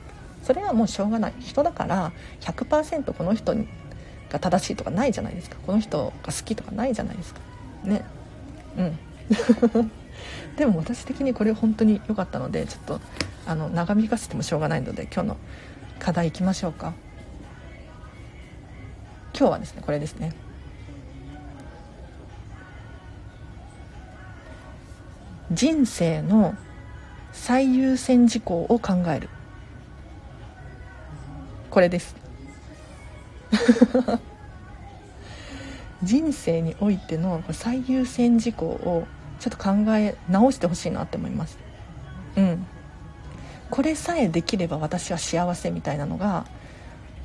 [0.48, 1.34] それはもうしょうがない。
[1.40, 3.54] 人だから100%この人
[4.30, 5.56] が正しいとかないじゃないですか。
[5.66, 7.40] この人が好きとかないじゃないですか。
[7.84, 8.02] ね。
[8.78, 8.98] うん。
[10.56, 13.00] でも私的にこれ本当に良かったのでちょっと
[13.46, 15.36] あの長引かせてもしょうがないので今日の
[15.98, 16.94] 課題いきましょうか。
[19.38, 20.32] 今日はですねこれですね。
[25.52, 26.54] 人生の
[27.34, 29.28] 最優先事項を考える。
[31.70, 32.16] これです。
[36.02, 39.06] 人生においての最優先事項を
[39.40, 41.58] ちょっと考え直してほしいなって思います。
[42.36, 42.66] うん。
[43.70, 46.46] これさえできれば私は幸せみたいなのが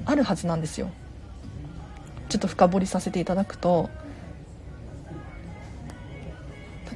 [0.06, 0.90] あるはずなんですよ。
[2.30, 3.92] ちょっと深掘りさせていただくと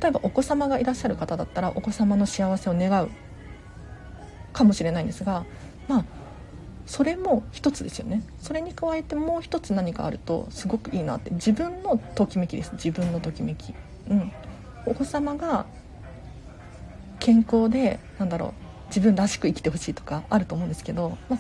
[0.01, 3.09] 例えばお子様がいらっしゃる方だったらお子様の幸せを願う
[4.51, 5.45] かもしれないんですが
[5.87, 6.05] まあ
[6.87, 8.23] それも一つですよね。
[8.41, 11.31] それに加えてもう一つ何かあるとすごくいいなって。
[11.31, 12.71] 自分のときめきです。
[12.73, 13.73] 自分のときめき。
[14.09, 14.31] うん。
[14.85, 15.65] お子様が
[17.19, 21.39] 健康でなんだろう自分らしく生きてほしいとかあると思うんですけど、まあ、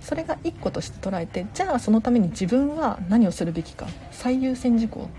[0.00, 5.10] それが一個として捉えてじゃあそのために自分は何をするべきか最優先事項。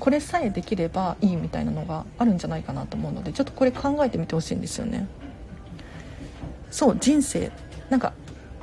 [0.00, 5.06] これさえできればいいみたいなのがあるんじゃないかなと思うのでちょっとこれ考えてみてほしいんですよね。
[6.72, 7.52] そう人生。
[7.90, 8.14] なんか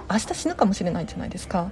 [0.10, 1.72] 明日死ぬかもしれないじゃないですか。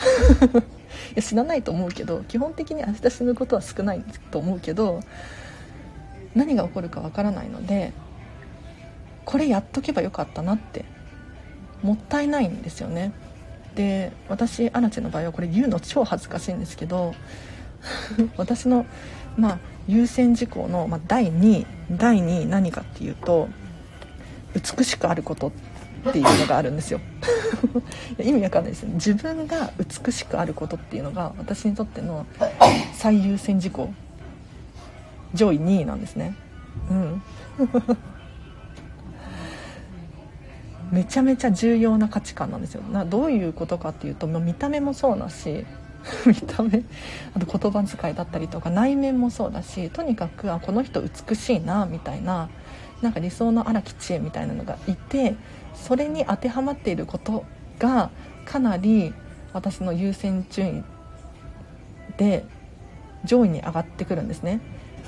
[1.12, 5.00] いや死なないと思うけど基本的に明日死ぬことは少ないと思うけど
[6.34, 7.92] 何が起こるかわからないので
[9.24, 10.84] これやっとけばよかったなって
[11.82, 13.12] もったいないんですよね。
[13.74, 17.14] で私アラチェの場合はこれ言うの超恥ずかしいんですけど
[18.36, 18.84] 私の
[19.36, 23.48] まあ優先事項の、まあ、第2第2何かっていうと
[24.54, 25.52] 美しくあること
[26.08, 27.00] っていうのがあるんですよ。
[28.18, 28.94] 意味わかんないですね。
[28.94, 29.72] 自分が
[30.04, 32.26] 美しくあることっていうのが私にとっての
[32.94, 33.92] 最優先事項。
[35.34, 36.34] 上位2位なんですね。
[36.90, 37.22] うん。
[40.90, 42.82] めちゃめちゃ重要な価値観なんですよ。
[42.92, 45.64] などういうことかっていうと見た目もそうだし
[46.26, 46.82] 見た目
[47.34, 52.48] あと言葉遣いだったりとか内面もそうだしとにかくあこの人美しいなみたいな
[53.02, 55.36] なんか理想の荒木知恵みたいなのがいて
[55.80, 57.44] それに当てはまっていること
[57.78, 58.10] が
[58.44, 59.12] かなり
[59.52, 60.84] 私の優先順位
[62.16, 62.44] で
[63.24, 64.60] 上位に上がってくるんですね。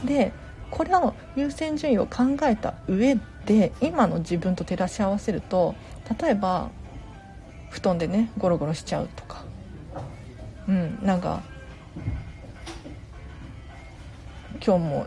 [0.04, 0.32] で
[0.70, 5.74] これの優先順位を考えた上で今の自分と照らし合わせると
[6.20, 6.70] 例えば
[7.70, 9.44] 布団でねゴロゴロしちゃうとか。
[10.68, 11.42] うんなんか
[14.64, 15.06] 今日も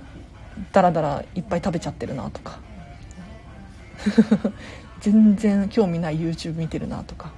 [0.73, 2.59] ダラダラいっぱい食べちゃってるなとか。
[5.01, 7.31] 全然興味ない YouTube 見てるなとか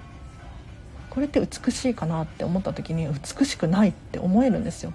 [1.09, 4.93] これって美しいかなって思った時に美しくないって思えるんですよ。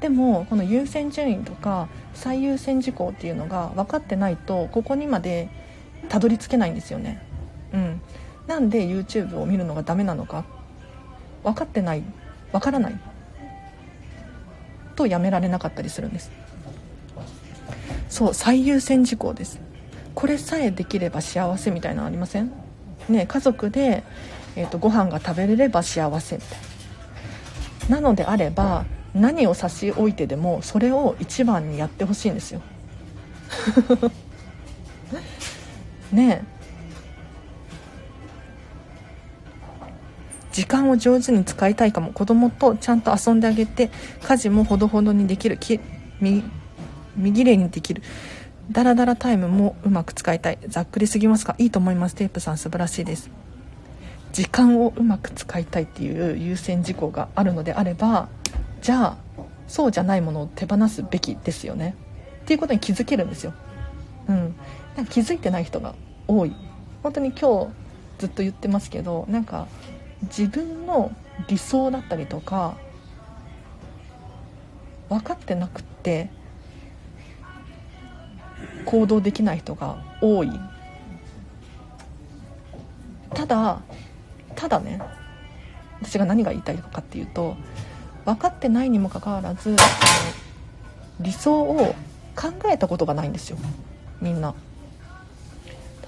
[0.00, 5.48] でもこの優先順位とか最優先事項っていうのが分かってないとここにまで
[6.08, 7.20] たどり着けないんですよね。
[7.72, 8.00] うん。
[8.46, 10.44] なんで YouTube を見るのがダメなのか
[11.42, 12.04] 分かってない
[12.52, 13.00] 分からない
[14.94, 16.30] とやめられなかったりするんです。
[18.08, 19.60] そう最優先事項です。
[20.16, 22.50] これさえできれば幸せみたいなのありません？
[23.10, 24.02] ね家族で、
[24.56, 26.58] えーと、ご飯が食べれれば幸せみたい
[27.90, 27.96] な。
[27.96, 32.62] なのであれば何を差し置いてでもそれを一番にやってほしいんですよ。
[36.10, 36.56] ねえ。
[40.50, 42.12] 時間を上手に使いたいかも。
[42.12, 43.90] 子供とちゃんと遊んであげて
[44.22, 45.58] 家事もほどほどにできる。
[45.58, 45.78] き
[46.20, 48.02] 右霊にできる。
[48.70, 50.58] ダラダラタイムもうまく使いたい。
[50.66, 51.54] ざっくりすぎますか？
[51.58, 52.14] いいと思います。
[52.14, 53.30] テープさん素晴らしいです。
[54.32, 58.28] 時間をうまく使いたいっていう優先事項があるのであれば
[58.82, 59.16] じゃあ
[59.66, 61.94] そうじゃないものを手放すべきですよね。
[62.42, 63.54] っていうことに気づけるんですよ。
[64.28, 64.54] うん。
[64.96, 65.94] なんか気づいてない人が
[66.26, 66.54] 多い。
[67.02, 67.72] 本当に今日
[68.18, 69.68] ずっと言ってますけどなんか
[70.22, 71.12] 自分の
[71.48, 72.76] 理想だったりとか
[75.08, 76.30] 分かってなくって
[78.86, 80.50] 行動できない人が多い。
[83.34, 83.82] ただ
[84.54, 85.00] ただね
[86.00, 87.56] 私が何が言いたいのかっていうと
[88.24, 89.76] 分かってないにもかかわらず
[91.20, 91.94] 理想を
[92.34, 93.58] 考えたことがないんですよ。
[94.22, 94.54] みんな。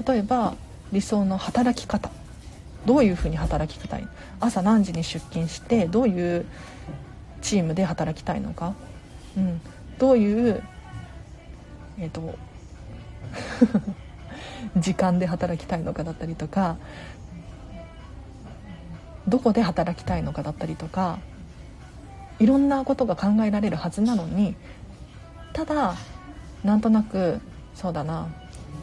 [0.06, 0.54] 例えば
[0.92, 2.10] 理想の働き方。
[2.86, 4.08] どういうふうに働きたい
[4.40, 6.46] 朝何時に出勤してどういう
[7.42, 8.74] チームで働きたいのか、
[9.36, 9.60] うん、
[9.98, 10.62] どういう
[11.98, 12.38] えっ、ー、と
[14.76, 16.76] 時間で働きたいのかだったりとか
[19.26, 21.18] どこで働きたいのかだったりとか
[22.38, 24.54] いろんなことが考えられるはずなのに
[25.52, 25.96] ただ
[26.64, 27.40] なんとなく
[27.74, 28.28] そうだな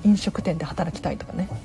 [0.03, 1.49] 飲食店で働きたいとかね。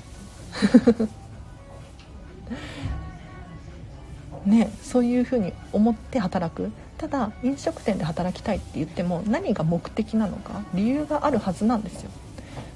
[4.46, 6.72] ね、そういうふうに思って働く。
[6.96, 12.10] ただ飲食店で働きたいって言っても何が目的なのか理由があるはずなんですよ。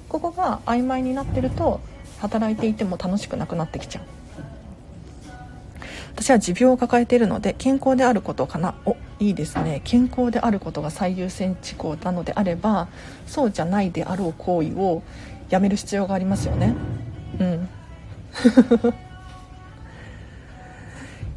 [0.09, 1.81] ここが曖昧になってると
[2.19, 4.03] 働いていても楽しくなくなってきちゃう。
[6.15, 8.75] 私は持病を抱えているので健康であることかな。
[8.85, 9.81] おいいですね。
[9.83, 12.87] 健康であることが最優先事項なのであれば
[13.27, 15.03] そうじゃないであろう行為を
[15.49, 16.73] やめる必要がありますよね。
[17.39, 17.69] うん。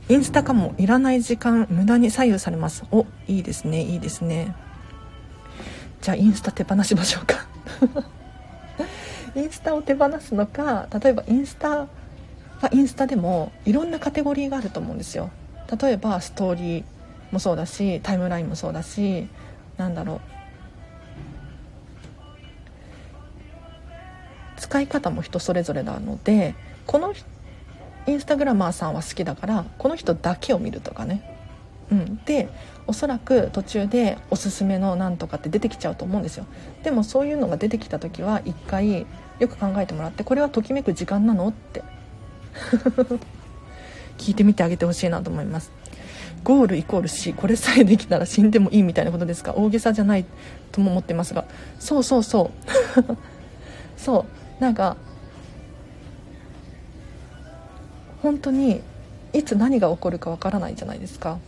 [0.09, 2.85] インスタかもいらない時間無駄に左右されます。
[2.90, 4.54] おいいですねいいですね。
[6.00, 7.46] じゃあインスタ手放しましょうか。
[9.38, 11.88] インスタを手放すのか例えばインスタは
[12.72, 15.31] インスタでもいろんなカテゴリーがあると思うんですよ。
[15.81, 16.85] 例えばストーリー
[17.31, 19.29] もそうだしタイムラインもそうだし
[19.77, 20.20] なんだろう。
[24.57, 26.55] 使い方も人それぞれなので
[26.87, 27.14] この
[28.07, 31.38] インスタグラマーさんは好きだからこの人だけを見るとかね、
[31.92, 32.48] うん、で
[32.87, 36.46] おそらく途中でおすすめのなんとかって出てきちゃうと思うんですよ。
[36.83, 39.07] でもそういうのが出てきた時は一回
[39.38, 41.48] よく考えてもらってこれはときめく時間なの？
[41.48, 41.83] って。
[44.18, 45.70] 聞いてみてあげてほしいなと思います。
[46.44, 47.33] ゴールイコール死。
[47.35, 49.54] これさえできたら死んでもいいみたいなことですか？
[49.54, 50.25] 大げさじゃない
[50.73, 51.44] とも思ってますが。
[51.79, 52.50] そうそうそ
[53.06, 53.17] う。
[53.96, 54.27] そ
[54.60, 54.63] う。
[54.63, 54.96] なんか
[58.23, 58.81] 本当に
[59.33, 61.38] いつ何が起こるかわからないじゃないですか。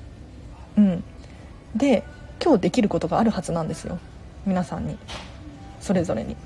[0.76, 1.02] うん。
[1.74, 2.04] で
[2.42, 3.98] 今日できることがあるはずなんですよ。
[4.46, 4.96] 皆さんに。
[5.80, 6.36] それぞれに。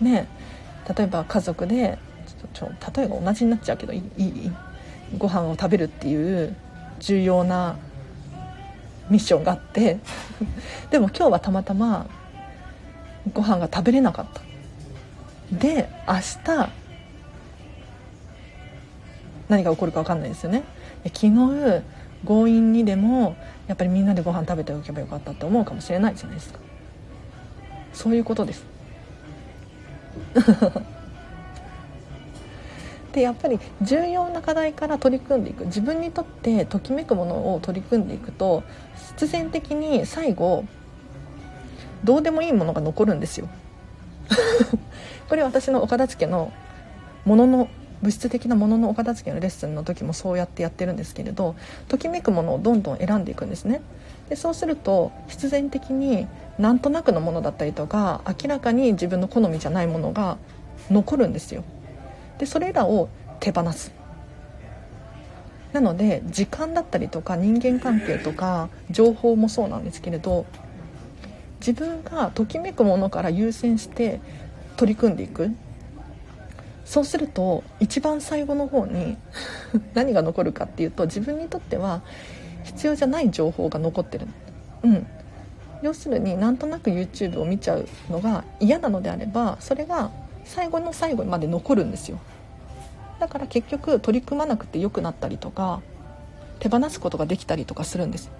[0.00, 0.28] ね。
[0.94, 4.52] 例えば家族でちょちょ例えば同じになっちゃうけどいい
[5.18, 6.56] ご飯を食べるっていう
[7.00, 7.76] 重要な
[9.08, 9.98] ミッションがあって
[10.90, 12.06] でも今日はたまたま
[13.32, 14.40] ご飯が食べれなかった。
[15.52, 16.70] で明日
[19.48, 20.64] 何が起こるか分かんないですよね。
[21.04, 21.82] 昨日
[22.26, 23.36] 強引にでも
[23.68, 26.58] やっぱりみんなでご飯食べておけばよかったって思うかもしれないじゃないですか。
[27.92, 28.75] そういうことです。
[33.12, 35.64] でやっぱり重要な課題から取り組んでいく。
[35.66, 38.62] 自分にとってときめくものを取り組んでいくと
[39.14, 40.64] 必然的に最後
[42.04, 43.48] どうでもいいものが残るんですよ。
[45.28, 46.52] これ私のお片付けの
[47.24, 47.68] ものの
[48.02, 51.56] 物質的なもののお片付けのレッスンの時もそうやってやってるんですけれど
[51.88, 53.80] ときめくものをどんどん選んでいくんですね。
[54.28, 56.26] でそうすると必然的に
[56.58, 60.38] なんとなくのものだったりとか明らかに自分の好みじゃないものが
[60.90, 61.64] 残るんですよ。
[62.38, 63.08] でそれらを
[63.40, 63.92] 手放す。
[65.72, 70.46] なので時間だったりとか人間関係とか情報もそうなんですけれど
[71.60, 74.20] 自分がときめくものから優先して
[74.76, 75.50] 取り組んでいく。
[76.84, 79.16] そうすると一番最後の方に
[79.92, 82.00] 何が残るかっていうと自分にとっては
[82.66, 84.26] 必要じゃない情報が残ってる
[84.82, 85.06] うん。
[85.82, 90.10] 要するになんとなく YouTube を見ちゃうのが嫌なのであればそれが
[90.44, 92.18] 最後の最後まで残るんですよ。
[93.18, 95.80] だから結局取り組まなくて良くなったりとか
[96.58, 98.30] 手放すことができたりとかするんです。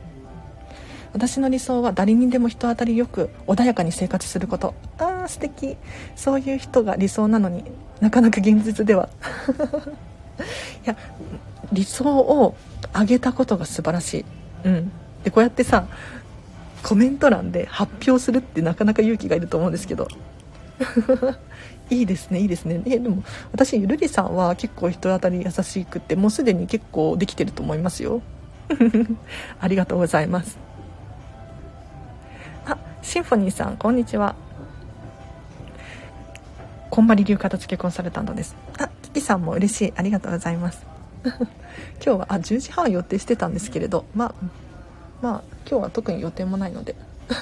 [1.12, 4.74] 私の理想は誰にでも人当たりよく穏やかに生活すること。
[4.98, 5.76] あー素敵。
[6.14, 7.64] そういう人が理想なのに
[8.00, 9.08] なかなか現実では。
[10.84, 10.96] いや
[11.72, 12.54] 理想を
[12.94, 14.24] 上げたことが素晴らしい。
[14.64, 14.92] うん。
[15.24, 15.86] でこうやってさ
[16.82, 20.08] コメント欄で発表するってなかなか勇気がいると思うんですけど。
[21.88, 22.82] いいですねいいですね。
[22.86, 28.22] えでも私ゆるりさんは結構人当たり優しくってもうすでに結構できてると思いますよ。
[29.60, 30.58] ありがとうございます。
[32.66, 34.34] あシンフォニーさんこんにちは。
[36.90, 38.56] こんまり流片付けコンサルタントです。
[38.78, 39.92] あキキさんも嬉しい。
[39.96, 40.95] ありがとうございます。
[42.04, 44.34] 今日はあ10時半予定してたんですけれどまあ
[45.22, 46.94] まあ今日は特に予定もないので。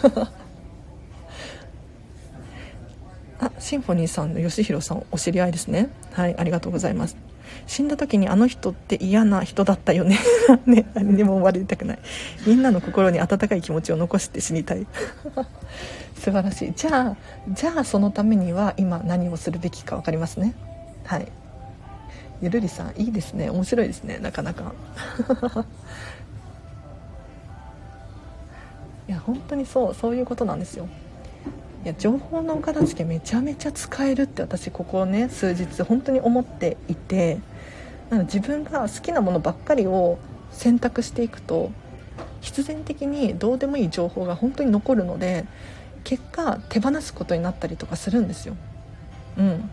[3.41, 5.89] あシンフォニーさんの吉弘さんお知り合いですね。
[6.13, 7.17] はいありがとうございます。
[7.67, 10.19] 死んだ時にあの人って嫌な人だったよね。
[10.67, 11.99] ね誰にも思われたくない。
[12.47, 14.87] みんなの心に温かい気持ちを残して死にたい。
[16.19, 16.73] 素晴らしい。
[16.75, 17.17] じゃあ
[17.51, 20.55] じゃあそのためには今何をするべきか分かりますね。
[21.05, 21.27] はい。
[22.43, 23.51] ゆるりさんいいですね。
[23.51, 24.19] 面白いですね。
[24.19, 24.75] なかなか。
[29.09, 30.89] いや本当にそうそういうことなんですよ。
[31.85, 37.41] いや情報のお片付けめちゃめちゃ使えるって私ここね数日本当に思っていて
[38.09, 40.19] なの自分が好きなものばっかりを
[40.51, 41.71] 選択していくと
[42.41, 45.45] 必然的にどうでもいい情報が本当に残るので
[46.05, 48.57] 結果手放すことになったりとかするんですよ。
[49.37, 49.71] うん。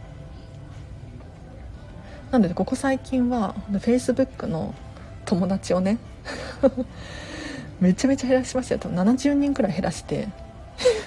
[2.31, 4.73] なのでここ最近は Facebook の
[5.25, 5.97] 友達をね
[7.81, 8.79] めちゃめちゃ減らしましたよ。
[8.79, 10.27] 多分70人くらい減らして。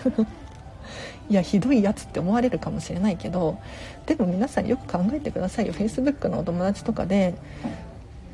[1.31, 3.59] いやひどいやつって思われるかもしれないけど
[4.05, 5.73] でも皆さんよく考えてくださいよ。
[5.73, 7.35] Facebook のお友達とかで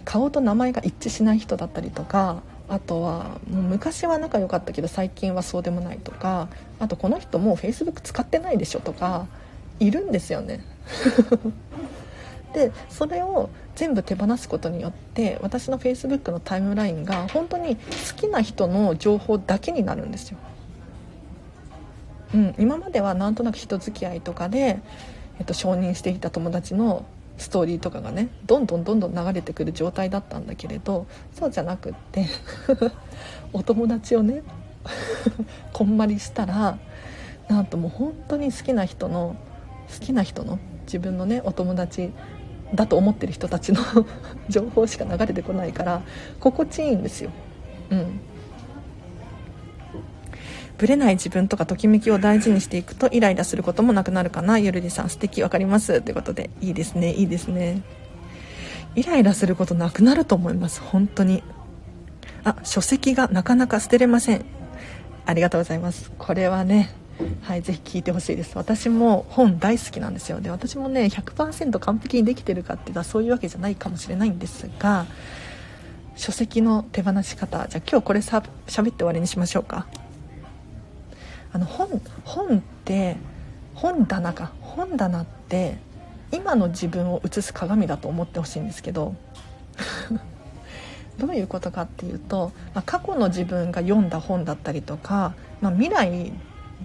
[0.05, 6.49] 顔と名前が一致しない人だったりとかあとはもう昔は仲良かったけど最近はそうでもないとか
[6.81, 9.27] あとこの人もう Facebook 使ってないでしょとか
[9.79, 10.61] いるんですよね。
[12.53, 17.83] でそれを全部手放すことによって私の Facebook のタイムラインが本当に好
[18.17, 20.39] きな人の情報だけになるんですよ。
[22.35, 24.81] うん、今まではなんとなく人付き合いとかで、
[25.39, 27.05] えっと、承認していた友達の
[27.39, 32.27] ストーリーとかがねどんどんどんどん流れてくる状態だったんだけれどそうじゃなくって
[33.53, 34.43] お友達をね
[35.73, 36.79] こんまりしたら
[37.49, 39.37] なんともう本当に好きな人の
[39.99, 42.13] 好きな人の自分のねお友達
[42.75, 43.83] だと思ってる人たちの
[44.49, 46.03] 情報しか流れてこないから
[46.39, 47.31] 心地いいんですよ。
[47.91, 48.21] うん。
[50.79, 54.59] ぶれない自分とかときめきを大事にしていくとイライラすることもなくなるかな。
[54.59, 56.01] ゆるりさん素敵わかります。
[56.01, 57.13] ということでいいですね。
[57.13, 57.83] いいですね。
[58.95, 60.81] イライラすることなくなると思います。
[60.81, 61.43] 本当に。
[62.45, 64.45] あ書籍がなかなか捨てれません。
[65.27, 66.11] ありがとうございます。
[66.19, 66.91] これはね
[67.43, 68.57] はいぜひ聞いてほしいです。
[68.57, 70.41] 私も本大好きなんですよ。
[70.41, 75.07] で私もね100%完璧にできてるかっていうとそういうわけじゃないかもしれないんですが
[76.17, 77.67] 書籍の手放し方。
[77.69, 79.87] じゃあ今日これさ喋って終わりにしましょうか。
[81.53, 83.17] あの本本って
[83.75, 84.53] 本棚か。
[84.63, 85.79] 本棚って
[86.33, 89.15] 今の自分を映す鏡だと思ってほしいんですけど
[91.19, 96.33] どういうことかっていうと、まあ、過去の自分が読んだ本だったりとか、まあ、未来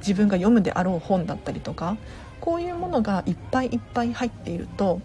[0.05, 1.97] 自分が読むであろう本だったりとか
[2.39, 5.01] こういうものがいっぱいいっぱい入っていると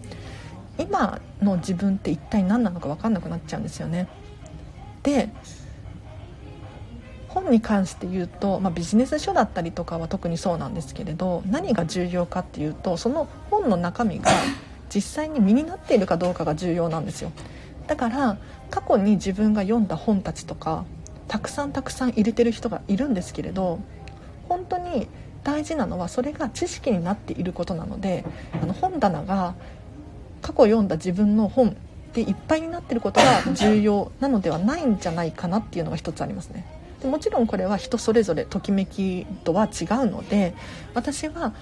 [0.77, 4.07] 今の自分って一体何なのか分かんなくなっちゃうんですよね。
[5.03, 5.29] で
[7.29, 14.29] 本に関して言うと、まあ、ビジネス書だったりとかは特にそうなんですけれど何が重要かっていうとその本の中身が
[14.93, 17.31] 実際に身になっているかどうかが重要なんですよ
[17.87, 18.37] だから
[18.69, 20.83] 過去に自分が読んだ本たちとか
[21.29, 23.79] たくさんたくさん入れてる人がいるんですけれど
[24.51, 25.07] 本当に
[25.45, 28.25] 大事なのはそれが知識になっていることなので
[28.61, 29.55] あの本棚が
[30.41, 31.77] 過去読んだ自分の本
[32.11, 36.65] でいっぱいになってることが重要なのではないんじゃないかなっていうのが一つありますね。
[37.01, 40.53] でもちろんこれは人それぞれときめき度は違うので
[40.93, 41.53] 私は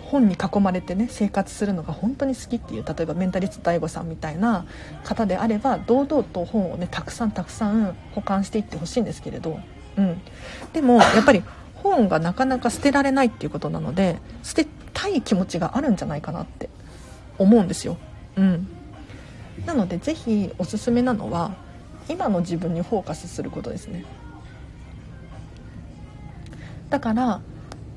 [0.00, 4.64] 本に囲まれてね生活するのが本当に好きっていう例えばメンタリスト DAIGO さんみたいな
[5.04, 9.60] 方であれば堂々と本をねたくさんたくさん保管していってほしいんですけれど、
[9.98, 10.20] うん、
[10.72, 11.42] でもやっぱり
[11.82, 16.68] 本がなかなか捨てられないっていうことなので捨てたい気持ちがあるんじゃないかなって
[17.38, 17.96] 思うんですよ。
[18.36, 18.68] うん、
[19.66, 21.54] なので是非おすすめなのは
[22.08, 24.04] 今の自分にフォーカスすることですね。
[26.90, 27.40] だからも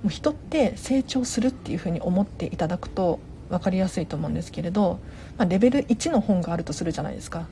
[0.06, 3.20] う人って成長するっていうふうに思っていただくと
[3.50, 5.00] 分かりやすいと思うんですけれど、
[5.38, 7.48] まあ、レベル1の本があるとするじゃないですか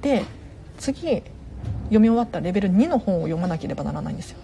[0.00, 0.24] で
[0.78, 1.22] 次
[1.84, 4.38] 読み終わったレベル2の本を読まなければならないんですよ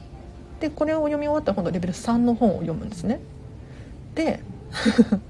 [0.64, 3.20] でこれを読み終わったら今度レベル3の本を読むんですね。
[4.14, 4.40] で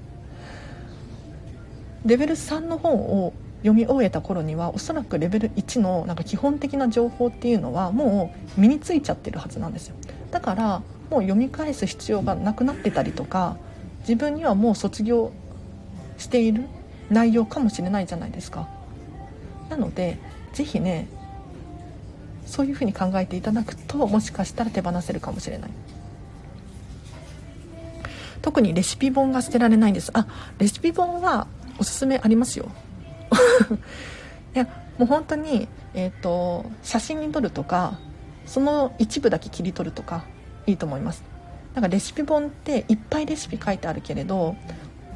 [2.05, 9.97] レベル3の本を読み終えた頃にはおそらくレベル1のなんか基本的な情報っていうのはもう身についちゃってるはずなんですよ。
[10.31, 13.57] だからもう読み返す必要がなくなってたりとか
[14.07, 15.33] 自分にはもう卒業
[16.17, 16.63] している
[17.09, 18.69] 内容かもしれないじゃないですか。
[19.69, 20.17] なので
[20.53, 21.09] 是非ね
[22.45, 25.71] そういうふうに考えていただくともしかしたら手放せるかもしれない。
[28.41, 30.11] 特にレシピ本が捨てられないんです。
[30.13, 30.27] あ
[30.59, 31.47] レシピ本は
[31.79, 32.69] おすすめありますよ。
[34.55, 34.65] いや
[34.97, 37.99] もう本当に、えーと写真に撮るとか
[38.45, 40.25] その一部だけ切り取るとか
[40.67, 41.23] いいと思います。
[41.75, 44.55] なんかレシピ本っていっぱいレシピ書いてあるけれど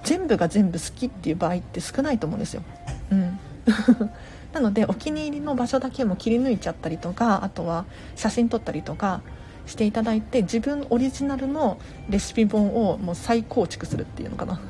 [0.04, 2.64] 全部が全部好きっていう場合って少ないと思うんですよ、
[3.12, 3.40] うん、
[4.54, 7.86] なのでお気に入りの場所だけも切り抜いちゃったりとかあとは
[8.16, 9.22] 写真撮ったりとか
[9.70, 11.80] していただいて自分オリジナルの
[12.10, 14.56] レシピ本をもう再構築するっていうのかな。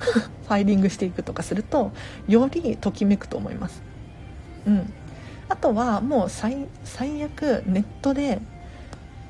[0.50, 1.92] ファイリングしていくとかすると
[2.28, 3.82] よりときめくと思います。
[4.68, 4.94] うん。
[5.48, 6.68] あとはもう最
[7.24, 8.40] 悪ネットで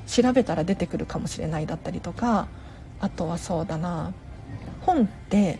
[0.06, 2.48] 調べたら出てくるかもしれないだったりとか
[3.00, 4.12] あとはそうだな。
[4.80, 5.58] 本って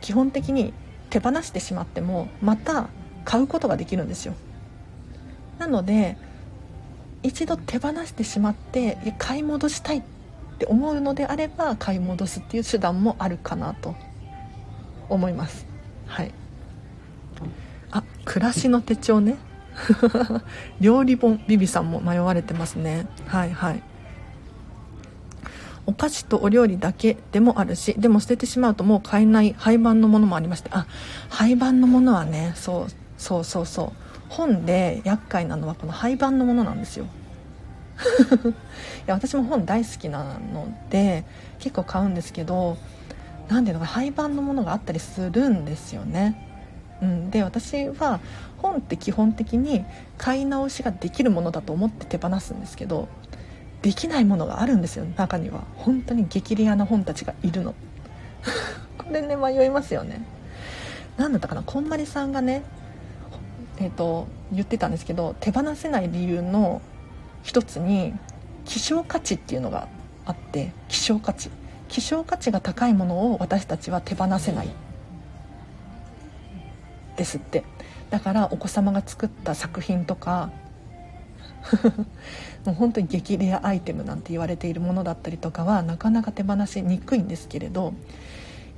[0.00, 0.72] 基本的に
[1.10, 2.88] 手放してしまってもまた
[3.24, 4.34] 買うことができるんですよ。
[5.58, 6.16] なので
[7.22, 10.02] 一度手放してしまって買い戻したいっ
[10.58, 13.94] て思うのであれば買い戻すっていう手段もあるかなと
[15.08, 15.66] 思います。
[16.06, 16.32] はい。
[17.90, 19.36] あ暮らしの手帳ね。
[20.80, 23.06] 料理本ビビさんも迷われてますね。
[23.26, 23.82] はいはい。
[25.86, 30.70] お菓子とお料理だけでもあるしでも捨ててしまうともう買えない廃盤のものもありまして。
[30.72, 30.86] あ
[31.30, 33.92] 廃盤のものはねそうそうそうそう。
[34.28, 37.06] 本で厄介なのはこの廃盤のものなんですよ。
[38.46, 38.54] い
[39.06, 41.24] や私も本大好きなので
[41.58, 42.76] 結構買うんですけど
[43.48, 46.44] 何ていうのか廃盤のものがあったりするんですよね。
[47.02, 48.20] うん、で私は
[48.58, 49.84] 本って基本的に
[50.16, 53.06] 買い直しができるものだと思って手放すんですけど
[53.82, 55.64] できないものがあるんですよ中には。
[55.76, 57.74] 本当に激レアな本たちがいるの。
[58.98, 60.22] これね迷いますよね。
[61.16, 62.62] 何だったかなこんまりさんがね
[63.80, 66.82] えーと、言ってたんですけど手放せない理由の
[67.42, 68.12] 一つに
[68.64, 69.88] 希少価値っていうのが
[70.26, 71.50] あって希少価値。
[71.88, 74.68] 希少価値が高いものを私たちは手放せない。
[77.16, 77.64] ですって。
[78.10, 80.50] だからお子様が作った作品とか
[82.64, 87.92] もう本当に激レアアイテムなんて言われているものだったりとかはなかなか手放しにくいんですけれど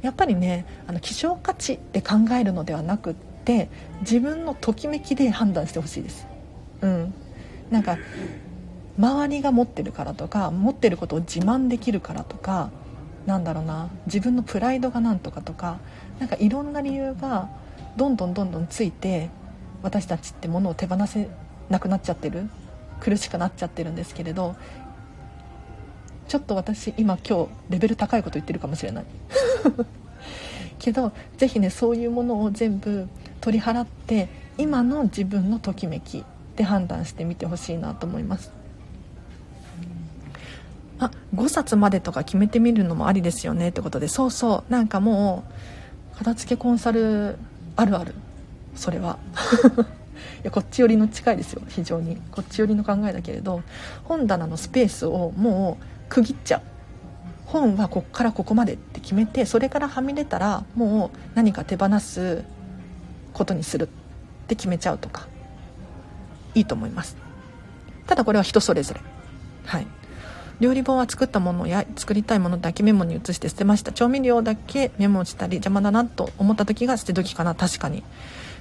[0.02, 3.29] やっぱりねあの希少価値で考えるのではなくって
[4.00, 6.26] 自分のときめきで判断してほしいです。
[6.82, 7.14] うん、
[7.70, 7.98] なんか
[8.98, 12.70] 周りが持ってるからとか持ってることを自慢できるからとか
[13.26, 15.78] なんだろうな自分のプライドがなんとかとか
[16.18, 17.48] なんかいろんな理由が
[17.96, 19.30] どんどんどんどんついて
[19.82, 21.28] 私たちってものを手放せ
[21.68, 22.48] なくなっちゃってる
[23.00, 24.56] 苦しくなっちゃってるんですけれど
[26.28, 29.04] ちょっと私今今日レベル高いこと言ってるかもしれない
[30.78, 33.08] けど是非ねそういうものを全部
[33.40, 34.28] 取り払って
[34.58, 36.24] 今の自分のときめき
[36.56, 38.52] で判断してみてほしいなと思います。
[40.98, 45.44] あ5冊までとか決めてみるのもありですよねってことでそうそうなんかも
[46.12, 47.38] う片付けコンサル
[47.76, 48.14] あるある。
[48.74, 49.18] それは。
[50.42, 51.62] いやこっち寄りの近いですよ。
[51.68, 52.16] 非常に。
[52.30, 53.62] こっち寄りの考えだけれど
[54.04, 56.62] 本棚のスペースをもう区切っちゃう。
[57.46, 62.44] 本はこっからここまでって決めてそれからはみ出たらもう何か手放す
[63.32, 63.88] ことにするっ
[64.46, 65.26] て決めちゃうとか
[66.54, 67.16] いいと思います。
[68.06, 69.00] ただこれは人それぞれ。
[69.66, 69.86] はい。
[70.60, 73.92] 料理本は作ったものや作りたいものだけメモに移して捨てました。
[73.92, 77.54] 調味料だけメモしたり邪魔だなと思った時が捨て時かな。
[77.54, 78.02] 確かに。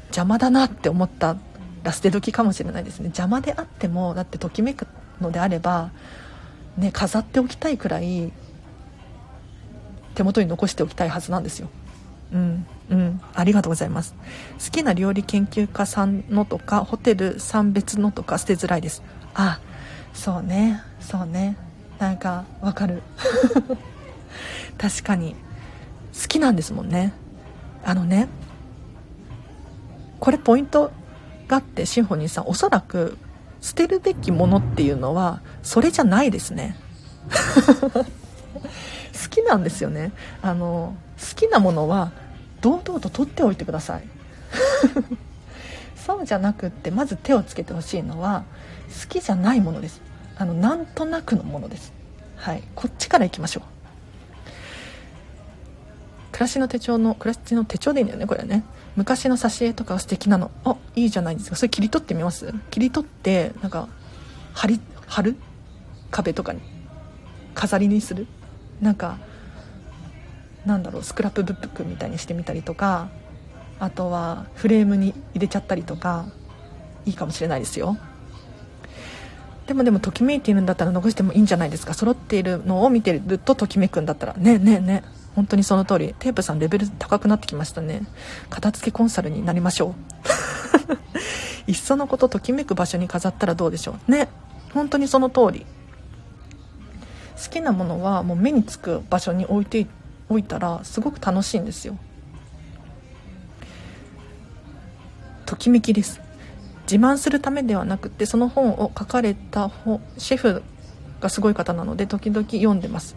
[0.07, 1.35] 邪魔だなって思った
[1.83, 3.05] ら捨て時かもしれないですね。
[3.07, 4.87] 邪魔であってもだってときめく
[5.19, 5.91] のであれば
[6.77, 8.31] ね飾っておきたいくらい
[10.15, 11.69] 手元に残しておきたいはずなんですよ。
[12.31, 14.15] うんうんありがとうございます。
[14.63, 19.03] 好きな料理研究家さんのとかホテルさん別のとか捨てづらいです。
[19.33, 19.59] あ
[20.13, 20.81] そうね。
[20.99, 21.57] そうね。
[21.99, 23.01] なんかわかる。
[24.77, 25.35] 確かに。
[26.19, 27.13] 好きなんですもんね。
[27.83, 28.27] あのね
[30.19, 30.91] これポイント
[31.47, 32.47] があってシンフォニーさん。
[32.47, 33.17] おそらく
[33.61, 36.75] 捨てるべきものっていうのはそれじゃないですね。
[37.91, 38.05] 好
[39.29, 40.11] きなんですよね。
[40.41, 42.11] あの好きなものは
[42.61, 44.03] 堂々と取っておいてください。
[45.95, 48.43] そうじゃなくってまず手をつけてほしいのは
[49.01, 50.01] 好きじゃないものです。
[50.37, 51.93] あのなんとなくのものです。
[52.35, 52.63] はい。
[52.73, 53.63] こっちからいきましょう。
[56.31, 58.63] 暮らしの手帳の暮らしの手帳でいいんだよねこれね。
[58.95, 60.51] 昔の挿絵とかは素敵なの。
[60.63, 61.55] あいいじゃないですか。
[61.55, 62.53] それ切り取ってみます？
[62.71, 63.89] 切り取ってなんか
[64.53, 65.35] 貼り貼る？
[66.11, 66.61] 壁とかに。
[67.53, 68.25] 飾りにする？
[68.81, 69.17] なんか
[70.65, 73.09] なんだろうスクラップブックみたいにしてみたりとか
[73.79, 76.25] あとはフレームに入れちゃったりとか
[77.05, 77.97] いいかもしれないですよ。
[79.67, 81.93] でもでもときめいているんだったら残してもいいんじゃないですか。
[81.93, 84.33] 揃っているのを見てるとときめくんだったら。
[84.33, 85.03] ねねね。
[85.35, 86.15] 本当にその通り。
[86.17, 88.01] テープさんレベル高くなってきましたね。
[88.49, 89.95] 片付けコンサルになりましょ
[91.67, 91.69] う。
[91.71, 94.11] いっそのことときめく場所に飾ったらどうでしょう。
[94.11, 94.27] ね。
[94.73, 95.67] 本当にその通り。
[97.37, 99.87] 好きなものはもう目につく場所に置いて
[100.29, 101.97] おいたらすごく楽しいんですよ。
[105.45, 106.21] ときめきです。
[106.83, 109.69] 自慢するためではなくてその本を書かれた
[110.17, 110.63] シェフ
[111.19, 113.15] がすごい方なので時々読んでます。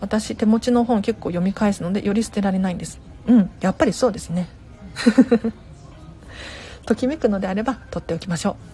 [0.00, 3.00] 私手持ちの本結構読み返すのでより捨てられないんです。
[3.26, 4.48] うんやっぱりそうですね。
[6.84, 8.73] ときめくのであれば取っておきましょう。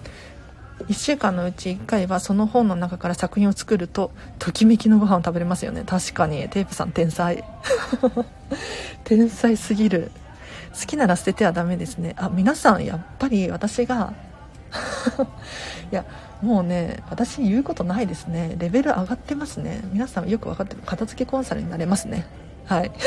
[0.89, 5.85] 1週間のうち1回はその本の中から作品を作るとときめきのご飯を食べれますよね。
[5.87, 6.49] 確かに。
[6.49, 7.45] テープさん天才。
[9.05, 10.11] 天才すぎる。
[10.73, 12.15] 好きなら捨ててはダメですね。
[12.17, 14.13] あ皆さんやっぱり私が。
[15.91, 16.05] いや
[16.43, 18.55] もうね私言うことないですね。
[18.59, 19.83] レベル上がってますね。
[19.93, 20.83] 皆さんよく分かってる。
[20.87, 22.27] 片付けコンサルになれますね。
[22.67, 22.93] はい。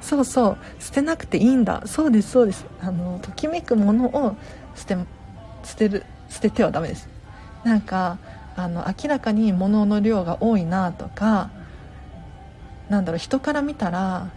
[0.00, 0.56] そうそう。
[0.78, 1.82] 捨てなくていいんだ。
[1.86, 2.64] そうですそうです。
[2.80, 4.36] あのときめくものを
[4.74, 4.96] 捨て
[5.64, 7.08] 捨てる捨ててはダメです。
[7.64, 8.18] なんか
[8.56, 11.50] あの明らかに物の量が多いなとか
[12.88, 14.28] なんだろう人から見たら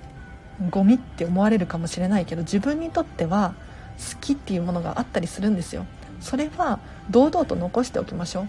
[0.69, 3.55] ゴミって思われるかもしれないけど自分にとっては
[3.97, 5.85] 好きっていうものがあったりするんですよ。
[6.21, 8.47] それは堂々と残しておきましょ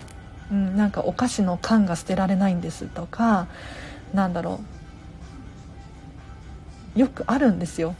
[0.51, 3.49] う、うん、なんかお菓子の缶が捨てられないんですとか
[4.13, 4.61] なんだろ
[6.97, 6.99] う。
[7.01, 7.97] よくあるんですよ。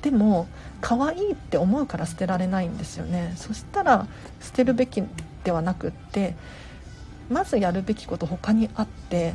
[0.00, 0.48] でも
[0.82, 3.32] 可愛いって思うから捨てられないんですよね。
[3.36, 4.06] そしたら
[4.40, 5.02] 捨てるべき
[5.44, 6.34] ではなくって
[7.30, 9.34] まずやるべきこと他にあって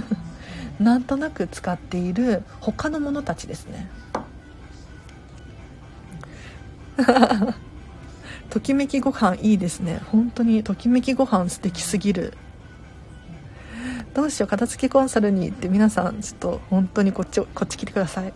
[0.78, 3.88] なんとなく使っている他のものたちですね。
[8.50, 10.02] ときめきご飯いいですね。
[10.06, 12.34] 本当にときめきご飯素敵すぎる。
[14.14, 18.32] どうしよう片付けコンサルに行って皆さんちょっと本当にこっちこっち来てください。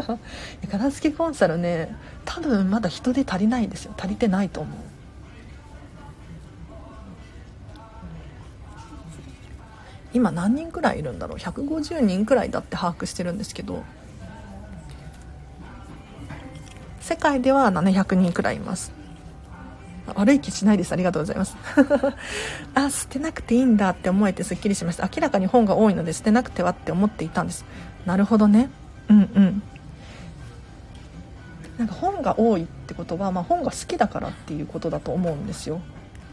[0.70, 1.94] 片付けコンサルね
[2.24, 3.94] 多分まだ人手足りないですよ。
[3.98, 4.78] 足りてないと思う。
[10.14, 13.84] 今何人くらいいるんだろう？150人くらいだって把握してるんですけど。
[17.00, 19.01] 世界では700人くらいいます。
[20.14, 20.92] 悪い気しないです。
[20.92, 21.56] ありがとうございます。
[22.74, 25.08] あ捨てなくていいんだって思えてすっきりしました。
[25.14, 27.64] 明らかに本が多いので捨てなくてはって思っていたんです。
[28.04, 28.70] なるほどね。
[29.08, 29.62] うんうん。
[31.78, 35.80] なんか本が多いってことは、まあ、本が好きだからっていうことだと思うんですよ。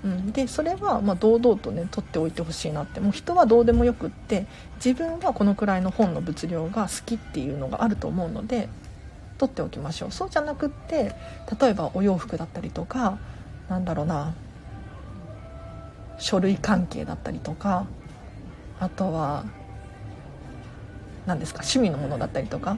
[0.04, 3.00] うん、でそれはま堂々とね取っておいてほしいなって。
[3.00, 4.46] もう人はどうでもよくって
[4.84, 8.70] 自分はこのくらいの本の物量が好きっていうのがあると思うので
[9.38, 10.12] 取っておきましょう。
[10.12, 11.16] そうじゃなくって
[11.60, 13.18] 例えばお洋服だったりとか
[13.70, 14.34] なんだろうな。
[16.18, 17.86] 書類関係だったりとか
[18.78, 19.46] あとは
[21.26, 22.78] 何ですか趣味のものだったりとか。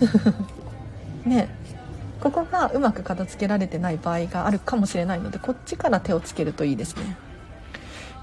[1.24, 1.48] ね。
[2.20, 7.16] ここがうまく片付けられてない場合があるかもしれないのでこっちから手をつけるといいですね。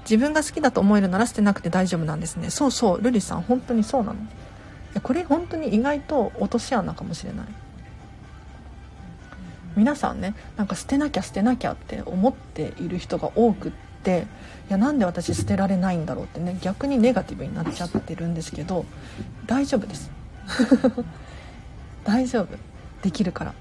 [0.02, 2.50] 自分が好きだと思えるなら捨てなくて大丈夫なんですね。
[2.50, 3.00] そうそう。
[3.00, 4.18] 瑠璃さん本当にそうなの。
[5.02, 7.46] これ本当に意外と落とし穴かもしれない。
[9.76, 14.26] 皆さんねなんか捨てなきゃ捨てなきゃって思っている人が多くって
[14.68, 18.84] いやなんで私捨てられないんだろうってね逆にネガティブになっちゃってるんですけど
[19.46, 20.10] 大丈夫です。
[22.04, 22.48] 大丈夫。
[23.02, 23.54] できるから。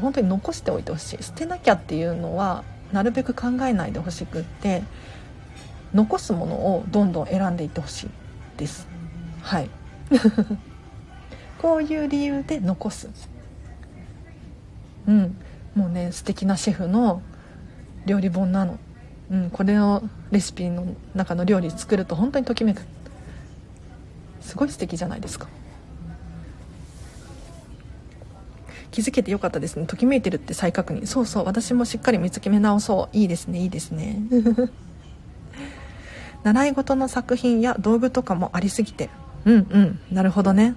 [0.00, 1.22] 本当に残しておいてほしい。
[1.22, 4.82] 捨てなきゃっていうのはなるべく考えないでほしくって
[5.94, 8.10] 残すものをどんどん選んでいってほしい。
[8.56, 8.86] です。
[9.42, 9.70] はい。
[11.60, 13.08] こういう理由で残す。
[15.06, 15.36] うん。
[15.74, 17.22] もうね素敵なシェフの
[18.06, 18.78] 料理本なの、
[19.30, 22.82] うん、これをレシピの中の料理作ると本当にときめく。
[24.40, 25.48] すごい素敵じゃないですか。
[28.92, 29.86] 気づけてよかったですね。
[29.86, 31.04] ときめいてるって再確認。
[31.06, 31.44] そうそう。
[31.44, 33.16] 私もしっかり見つけめ直そう。
[33.16, 33.58] いいですね。
[33.60, 34.20] いいですね。
[36.44, 39.10] 習い事の作品や道具とかもありすぎて。
[39.44, 39.98] うんうん。
[40.10, 40.74] なるほどね。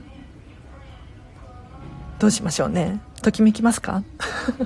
[2.17, 2.99] どうしましょうね。
[3.21, 4.03] ときめきますか？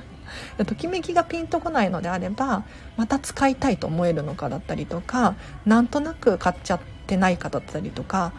[0.66, 2.64] ときめきがピンとこないのであれば
[2.98, 5.36] また使いたいと思えるのかだったりとか
[5.66, 8.34] なんとなく買っちゃってないかだったりとか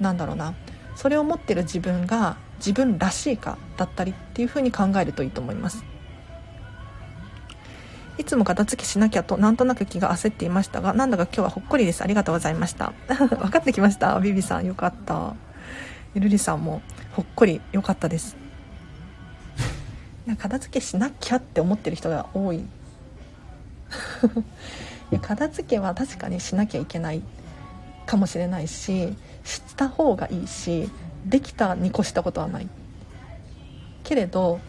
[0.00, 0.54] なんだろうな。
[0.96, 5.82] それを持ってる自分が自分らしいかだったりっていうふうに考えるといいと思います。
[8.18, 12.02] いつも片付けしなきゃとなんとなく気が焦っていましたがなんだか今日はほっこりです。
[12.02, 12.92] ありがとうございました。
[13.08, 14.18] 分かってきました。
[14.20, 15.34] ビビさんよかった。
[16.14, 18.39] ゆるりさんもほっこりよかったです。
[20.36, 22.58] 片付けしなきゃって思ってる人が多い。
[22.60, 22.62] い
[25.10, 27.22] や片付けは確かにしなきゃいけない
[28.06, 30.88] かもしれないしした方がいいし
[31.24, 32.68] できたに越したことはない。
[34.04, 34.60] けれど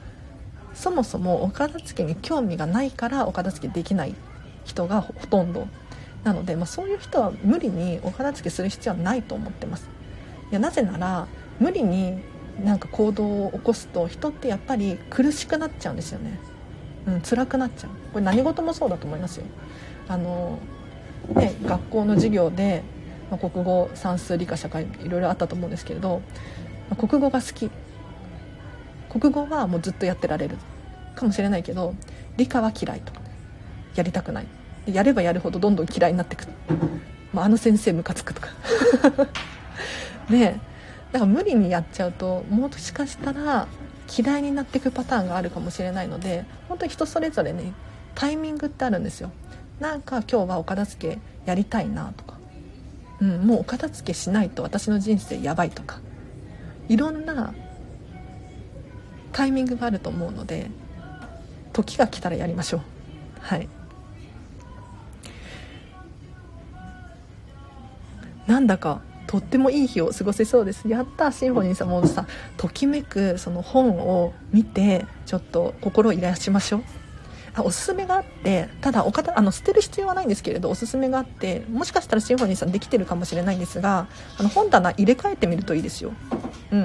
[0.74, 4.16] そもそもお片付けに興味がないからお片付けできない
[4.66, 5.68] 人がほとんど。
[6.24, 9.90] なので、まあ、そういう人は無理にお片付けする必要はないと思ってます。
[10.52, 11.28] いやなぜなら
[11.60, 12.22] 無理に
[12.64, 16.40] なんか行動を起こすと人ってやっぱり苦しくなっちゃうんですよね、
[17.08, 17.90] うん、辛くなっちゃう。
[18.14, 19.46] これ何事もそうだと思いますよ。
[20.08, 20.60] あの
[21.36, 22.84] ね学校の授業で
[23.32, 26.22] まあ、国語算数理科社会いろいろあったと思うんですけれど、
[26.90, 27.72] まあ、国語が好き。
[29.10, 30.58] 国語はもうずっとやってられる
[31.16, 31.96] かもしれないけど
[32.38, 33.26] 理科は嫌いとか、ね
[33.94, 34.48] やりたくない。
[34.86, 36.46] やればやるほどどんどん嫌いになってく。
[36.46, 36.52] る、
[37.34, 38.50] まあ、あの先生ムカつくとか。
[40.30, 40.60] ね。
[41.12, 43.68] だから無理にやっちゃうともしかしたら
[44.18, 47.74] 嫌いになっていくパターンがあるかもしれないので本当に人それぞれね
[48.16, 49.32] タイミングってあるんですよ。
[49.80, 52.38] なんか今日はお片付けやりたいなとか。
[53.22, 56.00] うん、もうお片付けしないと私の人生やばいとか。
[56.90, 57.54] いろんな
[59.32, 60.70] タイミングがあると思うので
[61.72, 62.82] 時が来たらやりましょう。
[63.40, 63.70] はい。
[68.46, 69.02] なんだか
[69.32, 70.90] とってもいい日を過ごせそうです。
[70.90, 72.28] やったシンフォニーさんもさ
[72.58, 76.84] ときめくその本を見てちょっと心を癒しましょう。
[77.56, 84.08] あおすすめがあってただお方あの捨てる必要はないんですけれどおすすめがあってもしかしたらシンフォニーさんできてるかもしれないんですが
[84.38, 86.12] あの本棚入れ替えてみるといいですよ。
[86.74, 86.84] うん。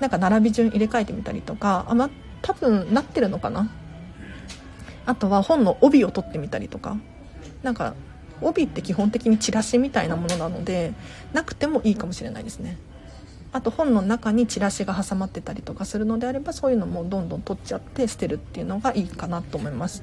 [0.00, 2.10] なんか並び順入れ替えてみたりとかあま
[2.42, 3.70] 多分なってるのかな。
[5.06, 6.96] あとは本の帯を取ってみたりとか。
[7.62, 7.94] なんか
[8.40, 10.92] 帯って基本的にチラシみたいなものなので
[11.32, 12.78] なくてもいいかもしれないですね。
[13.52, 20.02] あと本の中にチラシが挟まってたりとかするのであればそういうのもどんどん取っちゃって捨てるっていうのがいいかなと思います。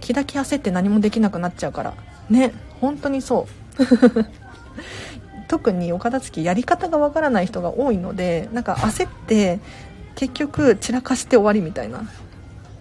[0.00, 1.94] 気だけ焦って何もできなくなっちゃうから。
[2.28, 3.46] ね本当にそ
[3.78, 3.82] う。
[5.48, 9.60] 特にお片付けやり方がわからない人が多いのでなんか焦って
[10.16, 12.02] 結局散らかして終わりみたいな。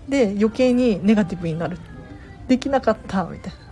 [0.10, 1.78] で余計にネガティブになる。
[2.48, 3.65] できなかったみたいな。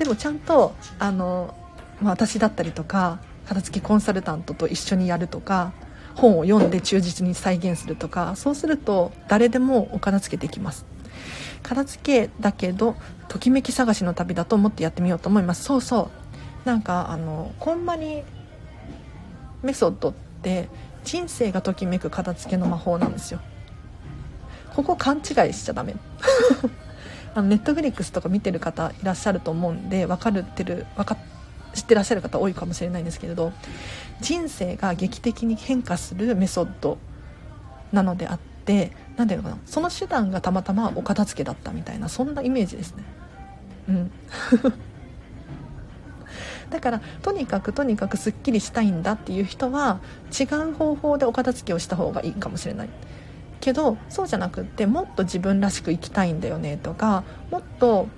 [0.00, 1.54] でもちゃんとあの、
[2.00, 5.74] まあ、私だったりとか片付けコンサルタントと一緒にやるとか
[6.14, 10.86] 本を読んで忠実に再現するとかそうすると誰でもお片付けできます。
[11.62, 12.96] 片付けだけど
[13.28, 15.64] ときめき探しの旅だと思ってやってみようと思います。
[15.64, 16.10] そうそ
[16.64, 16.66] う。
[16.66, 18.22] なんかあのこんまり
[19.62, 20.70] メソッドって
[21.04, 23.40] 人生がときめく片付けの魔法なんですよ。
[24.74, 25.94] ここ勘違いしちゃダメ。
[27.34, 31.16] あのネットフリックスとか見てる方いらっしゃると思うんで分かるってる分か
[31.74, 33.52] 知ってらっしゃる方多いかもしれないんですけれど
[34.20, 36.98] 人生が劇的に変化するメソッド
[37.92, 43.04] なのであって何ていうのかなその手段がたまたまお片付けだったみたいなそんなイメージですね。
[43.88, 44.10] うん。
[46.70, 49.98] だからとにかくとにかくすっきりしたいんだっていう人は
[50.38, 52.88] 違う方法でお片付けをした方がいいかもしれない。
[53.60, 58.08] けどそうじゃなくってもっと自分らしく生きたいんだよねとかもっと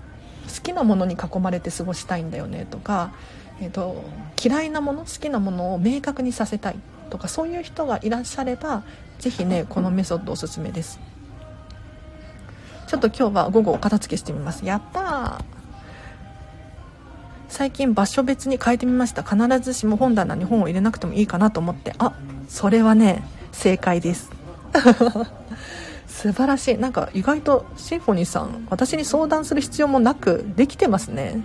[0.55, 3.13] 好きなものに囲まれて過ごしたいんだよねとか、
[3.61, 4.03] えーと、
[4.43, 6.77] 嫌いなもの好きなものを明確にさせたい
[7.11, 8.83] とかそういう人がいらっしゃれば
[9.19, 10.99] 是非ねこのメソッドおすすめです。
[12.89, 14.67] ちょっと今日は午後お片付けしてみます。
[14.67, 15.45] やったー。
[17.49, 19.23] 最近場所別に変えてみました。
[19.23, 21.95] 必ずしも本棚に本を入れなくてもいいかなと思って。
[21.99, 22.13] あ
[22.49, 23.23] それはね
[23.53, 24.42] 正解です。
[26.07, 26.79] 素晴らしい。
[26.79, 31.43] なんか意外とシンフォニーさん私に相談する必要もなくできてますね。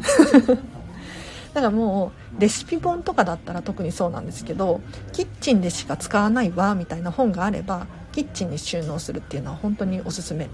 [1.53, 10.49] だからもうレシピ本とかだったら特にそうなんですけどキッチンでしか使わないわみたいな本があればキッチンに収納するっていうのは本当におすすめ。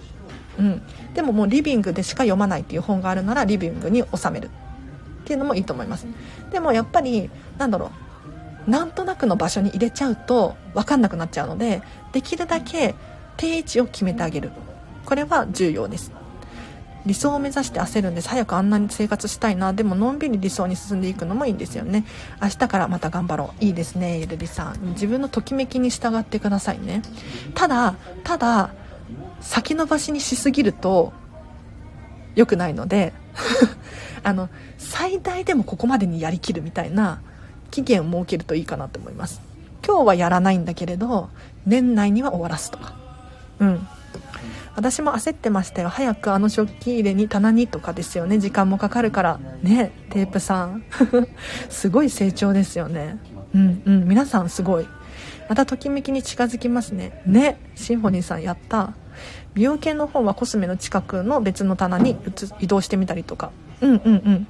[0.60, 0.82] うん、
[1.14, 4.50] でももうリビングでしか読まないっていう本があるならリビングに収める。
[5.24, 6.06] っていうのもいいと思います。
[6.52, 7.92] でもやっぱりなんだろ
[8.68, 11.82] うなんとなくの場所に入れちゃうと分かんなくなっちゃうので
[12.14, 12.96] できるだけ
[13.36, 14.52] 定位置を決めてあげる。
[15.06, 16.12] これは重要です。
[17.06, 19.74] 理想を目指して焦るんです早くあんなに生活したいな。
[19.74, 22.06] でものんびり理想に進んでいくのもいいんですよね。
[22.42, 23.66] 明日からまた頑張ろう。
[23.66, 24.92] いいですねゆるりさん。
[24.92, 27.02] 自分のときめきに従ってくださいね。
[27.56, 28.74] ただただ
[29.42, 31.12] 先延ばしにしすぎると
[32.36, 33.14] 良くないので
[34.24, 37.22] あの最大でもここまでにやりきるみたいな
[37.70, 39.42] 期限を設けるといいかなと思います。
[39.86, 41.30] 今日はやらないんだけれど
[41.66, 42.96] 年内には終わらすとか。
[43.60, 43.88] うん。
[44.76, 45.90] 私も焦ってましたよ。
[45.90, 48.40] 早くあの食器入れに棚にとかですよね。
[48.40, 49.40] 時間もかかるから。
[49.62, 50.84] ねテープさん。
[51.70, 53.18] すごい成長ですよね。
[53.54, 54.08] うんうん。
[54.08, 54.88] 皆さんすごい。
[55.48, 57.22] またときめきに近づきますね。
[57.26, 58.94] ねシンフォニーさんやった。
[59.54, 62.18] 美容系の本はコスメの近くの別の棚に
[62.60, 63.52] 移動してみたりとか。
[63.82, 64.48] うんうんうん。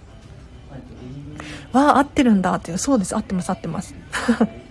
[1.74, 2.78] わあ合ってるんだっていう。
[2.78, 3.16] そうです。
[3.16, 3.94] 合ってます合ってます。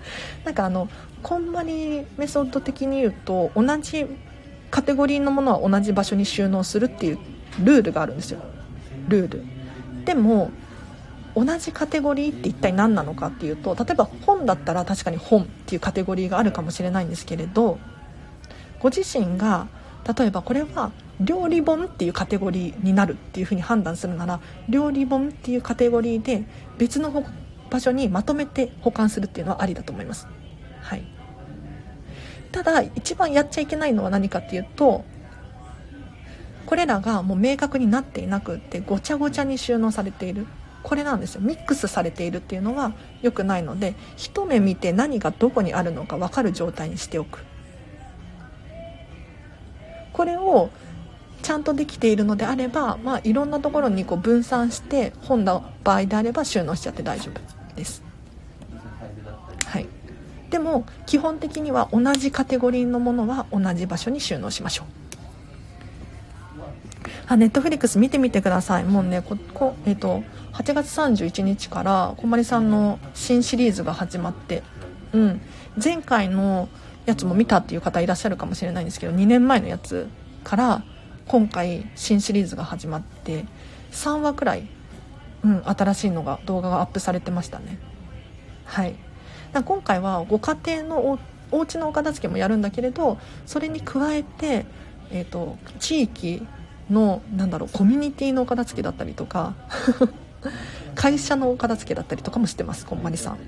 [0.44, 0.88] なんかあの
[1.22, 4.06] こんまりメソッド的に言うと同じ
[4.70, 7.18] カテゴリーのものは同じ場所に収納するっていう
[7.62, 8.40] ルールがあるんですよ。
[9.08, 9.44] ルール。
[10.04, 10.50] でも
[11.34, 17.78] 同じカテゴリーって一体何なのかっていうと例えば本だったら確かに本っていうカテゴリーがあるかもしれないんですけれど
[18.80, 19.68] ご自身が
[20.16, 20.90] 例えばこれは
[21.20, 26.44] 料理本っていうカテゴリーになるっていうふうに判断するなら料理本っていうカテゴリーで
[26.78, 27.10] 別の
[27.72, 30.28] 場所にまとめて保管するっていうのはありだと思います、
[30.82, 31.04] はい、
[32.52, 35.04] ただ一番やっちゃいけないのは何かっていうと
[36.66, 40.46] これらがもう明確になっていなくってごちゃごちゃに収納されている。
[40.82, 41.40] これなんですよ。
[41.42, 47.44] ミックスされているっていうのは良くないので一目見て何がどこにあるのか分かる状態にしておく。
[50.12, 50.70] これを
[51.42, 57.61] ちゃんとできているのであれば、まあ、いろんなところにこう分散して本の場合であれば収納しちゃって大丈夫。
[57.76, 58.02] です、
[59.66, 59.86] はい、
[60.50, 64.86] でも基本的には同じカテゴリーのものは同じ場所に収納しましょう。
[67.26, 68.84] あネットフリックス見てみてください。
[68.84, 74.62] もうねここ、えーと、8月31日からこまりさんの新シリーズが始まって、
[75.12, 75.40] うん、
[75.82, 76.68] 前回の
[77.06, 80.08] やつも見たっていう方いらっしゃるかもしれないんですけど2年前のやつ
[80.44, 80.84] から
[81.26, 83.46] 今回新シリーズが始まって
[83.92, 84.68] 3話くらい、
[85.44, 87.78] うん、新しいのが動画がアップされてましたね。
[88.64, 88.94] はい。
[89.64, 91.18] 今回はご家庭のお
[91.50, 94.64] お家のお片付けもやるんだけれどそれに加えて、
[95.10, 96.46] えーと、地域
[96.90, 99.54] のなんだろうコミュニティのお片付けだったりとか
[100.96, 103.38] 会社のお片付けだったりとかもしてますこんまりさん。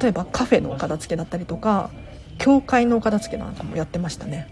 [0.00, 1.90] 例えばカフェのお片付けだったりとか
[2.38, 4.48] 教会のお片付けなんかもやってましたね。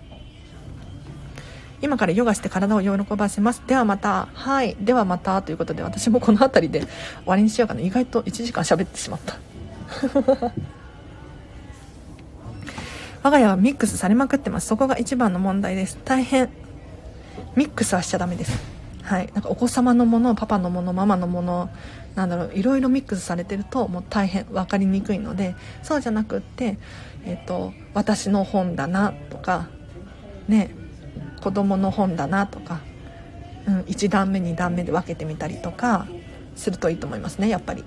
[1.82, 3.62] 今からヨガして体を喜ばせます。
[3.66, 4.28] ではまた。
[4.34, 4.76] はい。
[4.80, 5.40] ではまた。
[5.42, 6.90] ということで私もこの辺りで終
[7.26, 7.80] わりにしようかな。
[7.80, 9.36] 意外と1時間喋ってしまった。
[13.22, 14.66] 我が家はミックスされまくってます。
[14.66, 15.98] そこが一番の問題です。
[16.04, 16.50] 大変。
[17.56, 18.58] ミックスはしちゃダメです。
[19.02, 19.30] はい。
[19.34, 21.70] なんかお子様のものパパのものママのもの
[22.14, 24.44] なんだろういろいろミックスされてるともう大変。
[24.44, 26.78] 分かりにくいのでそうじゃなくって
[27.24, 29.68] えっ、と私の本だなとか
[30.48, 30.74] ね
[31.40, 32.80] 子供の本だなとか、
[33.66, 36.06] うん、1段目2段目で分けてみたりとか
[36.56, 37.84] するといいと思いますねやっぱり。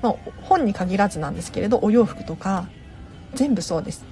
[0.00, 2.68] まあ、本に限らずなんですけれどお洋服とか
[3.34, 4.04] 全部そうです。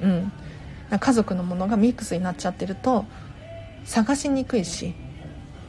[0.00, 0.32] うん、
[0.98, 3.04] 家族のものがミックスになっちゃってると
[3.84, 4.94] 探しにくいし、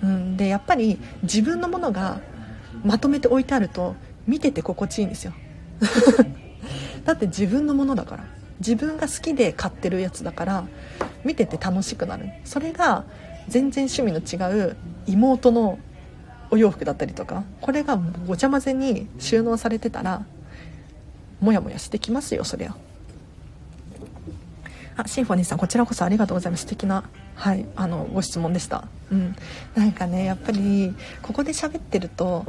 [0.04, 2.22] うん、でやっぱり自分のものが
[2.84, 3.96] まとめて置いてあると
[4.28, 5.34] 見てて心地いいんですよ。
[7.06, 8.37] だって自分のものだから。
[8.60, 10.68] 自分が好きで買ってるやつだから
[11.24, 12.30] 見てて楽しくなる。
[12.44, 13.06] それが
[13.48, 15.80] 全然趣味の違う妹の
[16.50, 20.26] お洋服だったりとかこれがごちゃ混ぜに収納されてたら
[21.42, 22.76] モヤモヤしてきますよそりゃ。
[24.96, 26.62] あシンフォニーさんこちらこそありがとうございます。
[26.62, 27.04] 素敵な
[27.36, 28.88] はいあのご質問でした。
[29.12, 29.36] うん。
[29.76, 32.46] なんかねやっぱりここで喋ってると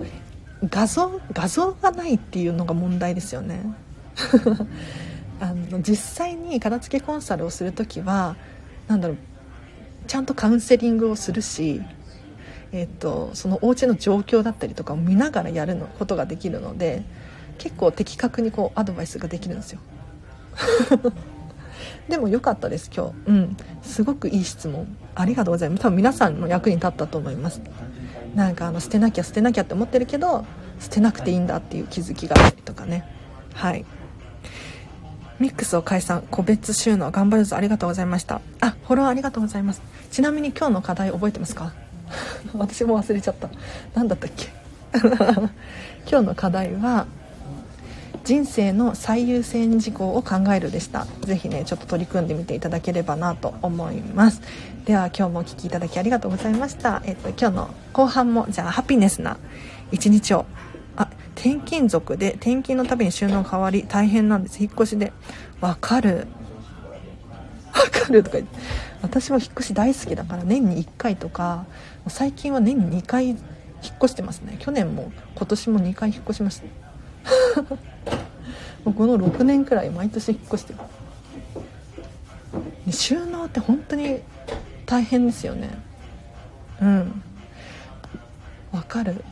[0.65, 3.61] 画像画像がないっていうのが問題ですよね。
[5.41, 8.37] あの実際に片付けコンサルをする時は
[8.89, 9.19] 何だろう
[10.07, 11.83] ちゃんとカウンセリングをするし
[12.73, 17.03] えーと、そのお家の状況だったりとかを見ながらやるのことができるので
[17.57, 19.81] 結構的確にこうアドバイスができるんですよ。
[22.09, 23.13] でも良かったです今日。
[23.27, 23.57] うん。
[23.83, 24.97] すごくいい質問。
[25.15, 25.83] ありがとうございます。
[25.83, 27.61] 多分皆さんの役に立ったと思います。
[28.35, 30.45] なんかあの捨てなきゃ捨てなきゃって思ってるけど
[30.81, 33.05] 捨てなくていいんだっていう気づきがあったりとかね。
[33.55, 33.85] はい。
[35.39, 38.41] ミックスを解散個別収納頑張るぞありがとうございました。
[38.61, 39.83] あフォローありがとうございます。
[40.11, 41.73] ちなみに今日の課題覚えてますか？
[42.55, 43.49] 私も忘れちゃった。
[43.95, 44.49] 何だったっけ？
[46.11, 47.07] 今日の課題は
[48.25, 51.07] 人生の最優先事項を考えるでした。
[51.25, 54.41] 是非ねちょっと取り組んでみていただければなと思います。
[54.87, 57.01] では今日もお聴きいただきありがとうございました。
[57.05, 59.37] えっと今日の後半もじゃあハピネスな
[59.93, 60.47] 一日を
[61.39, 64.61] 転勤族で転勤のたびに収納変わり大変なんです。
[64.61, 65.13] 引っ越しで。
[65.61, 66.27] わかる。
[67.73, 68.59] わかるとか言って。
[69.03, 71.65] 私も引っ越し大好きだから年に1回とか
[72.09, 73.39] 最近は年に2回引っ
[73.99, 74.57] 越してますね。
[74.59, 76.61] 去年も今年も2回引っ越しまし
[77.55, 77.63] た。
[78.85, 80.81] もうこの6年くらい毎年引っ越してる。
[82.93, 84.23] 収納って本当に
[84.87, 85.71] 大変ですよね。
[86.83, 87.23] うん。
[88.73, 89.23] わかる。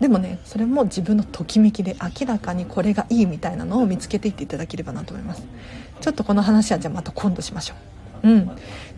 [0.00, 5.42] でもねそれも自分のときめきで明らかにこれがいいみたいなのを見つけていっていただければなと思います。
[6.00, 7.74] ちょっとこの話はじゃあまた今度しましょ
[8.24, 8.28] う。
[8.28, 8.46] うん。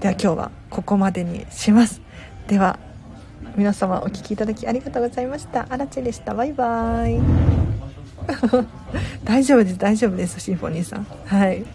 [0.00, 2.00] では今日はここまでにします。
[2.46, 2.78] では
[3.56, 5.66] 皆様お聴きいただきありがとうございました。
[5.68, 6.34] あらちでした。
[6.34, 7.22] バイバーイ。
[9.24, 9.78] 大丈夫です。
[9.78, 10.38] 大丈夫です。
[10.38, 11.06] シンフォニーさん。
[11.26, 11.64] はい。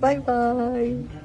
[0.00, 1.21] バイバーイ。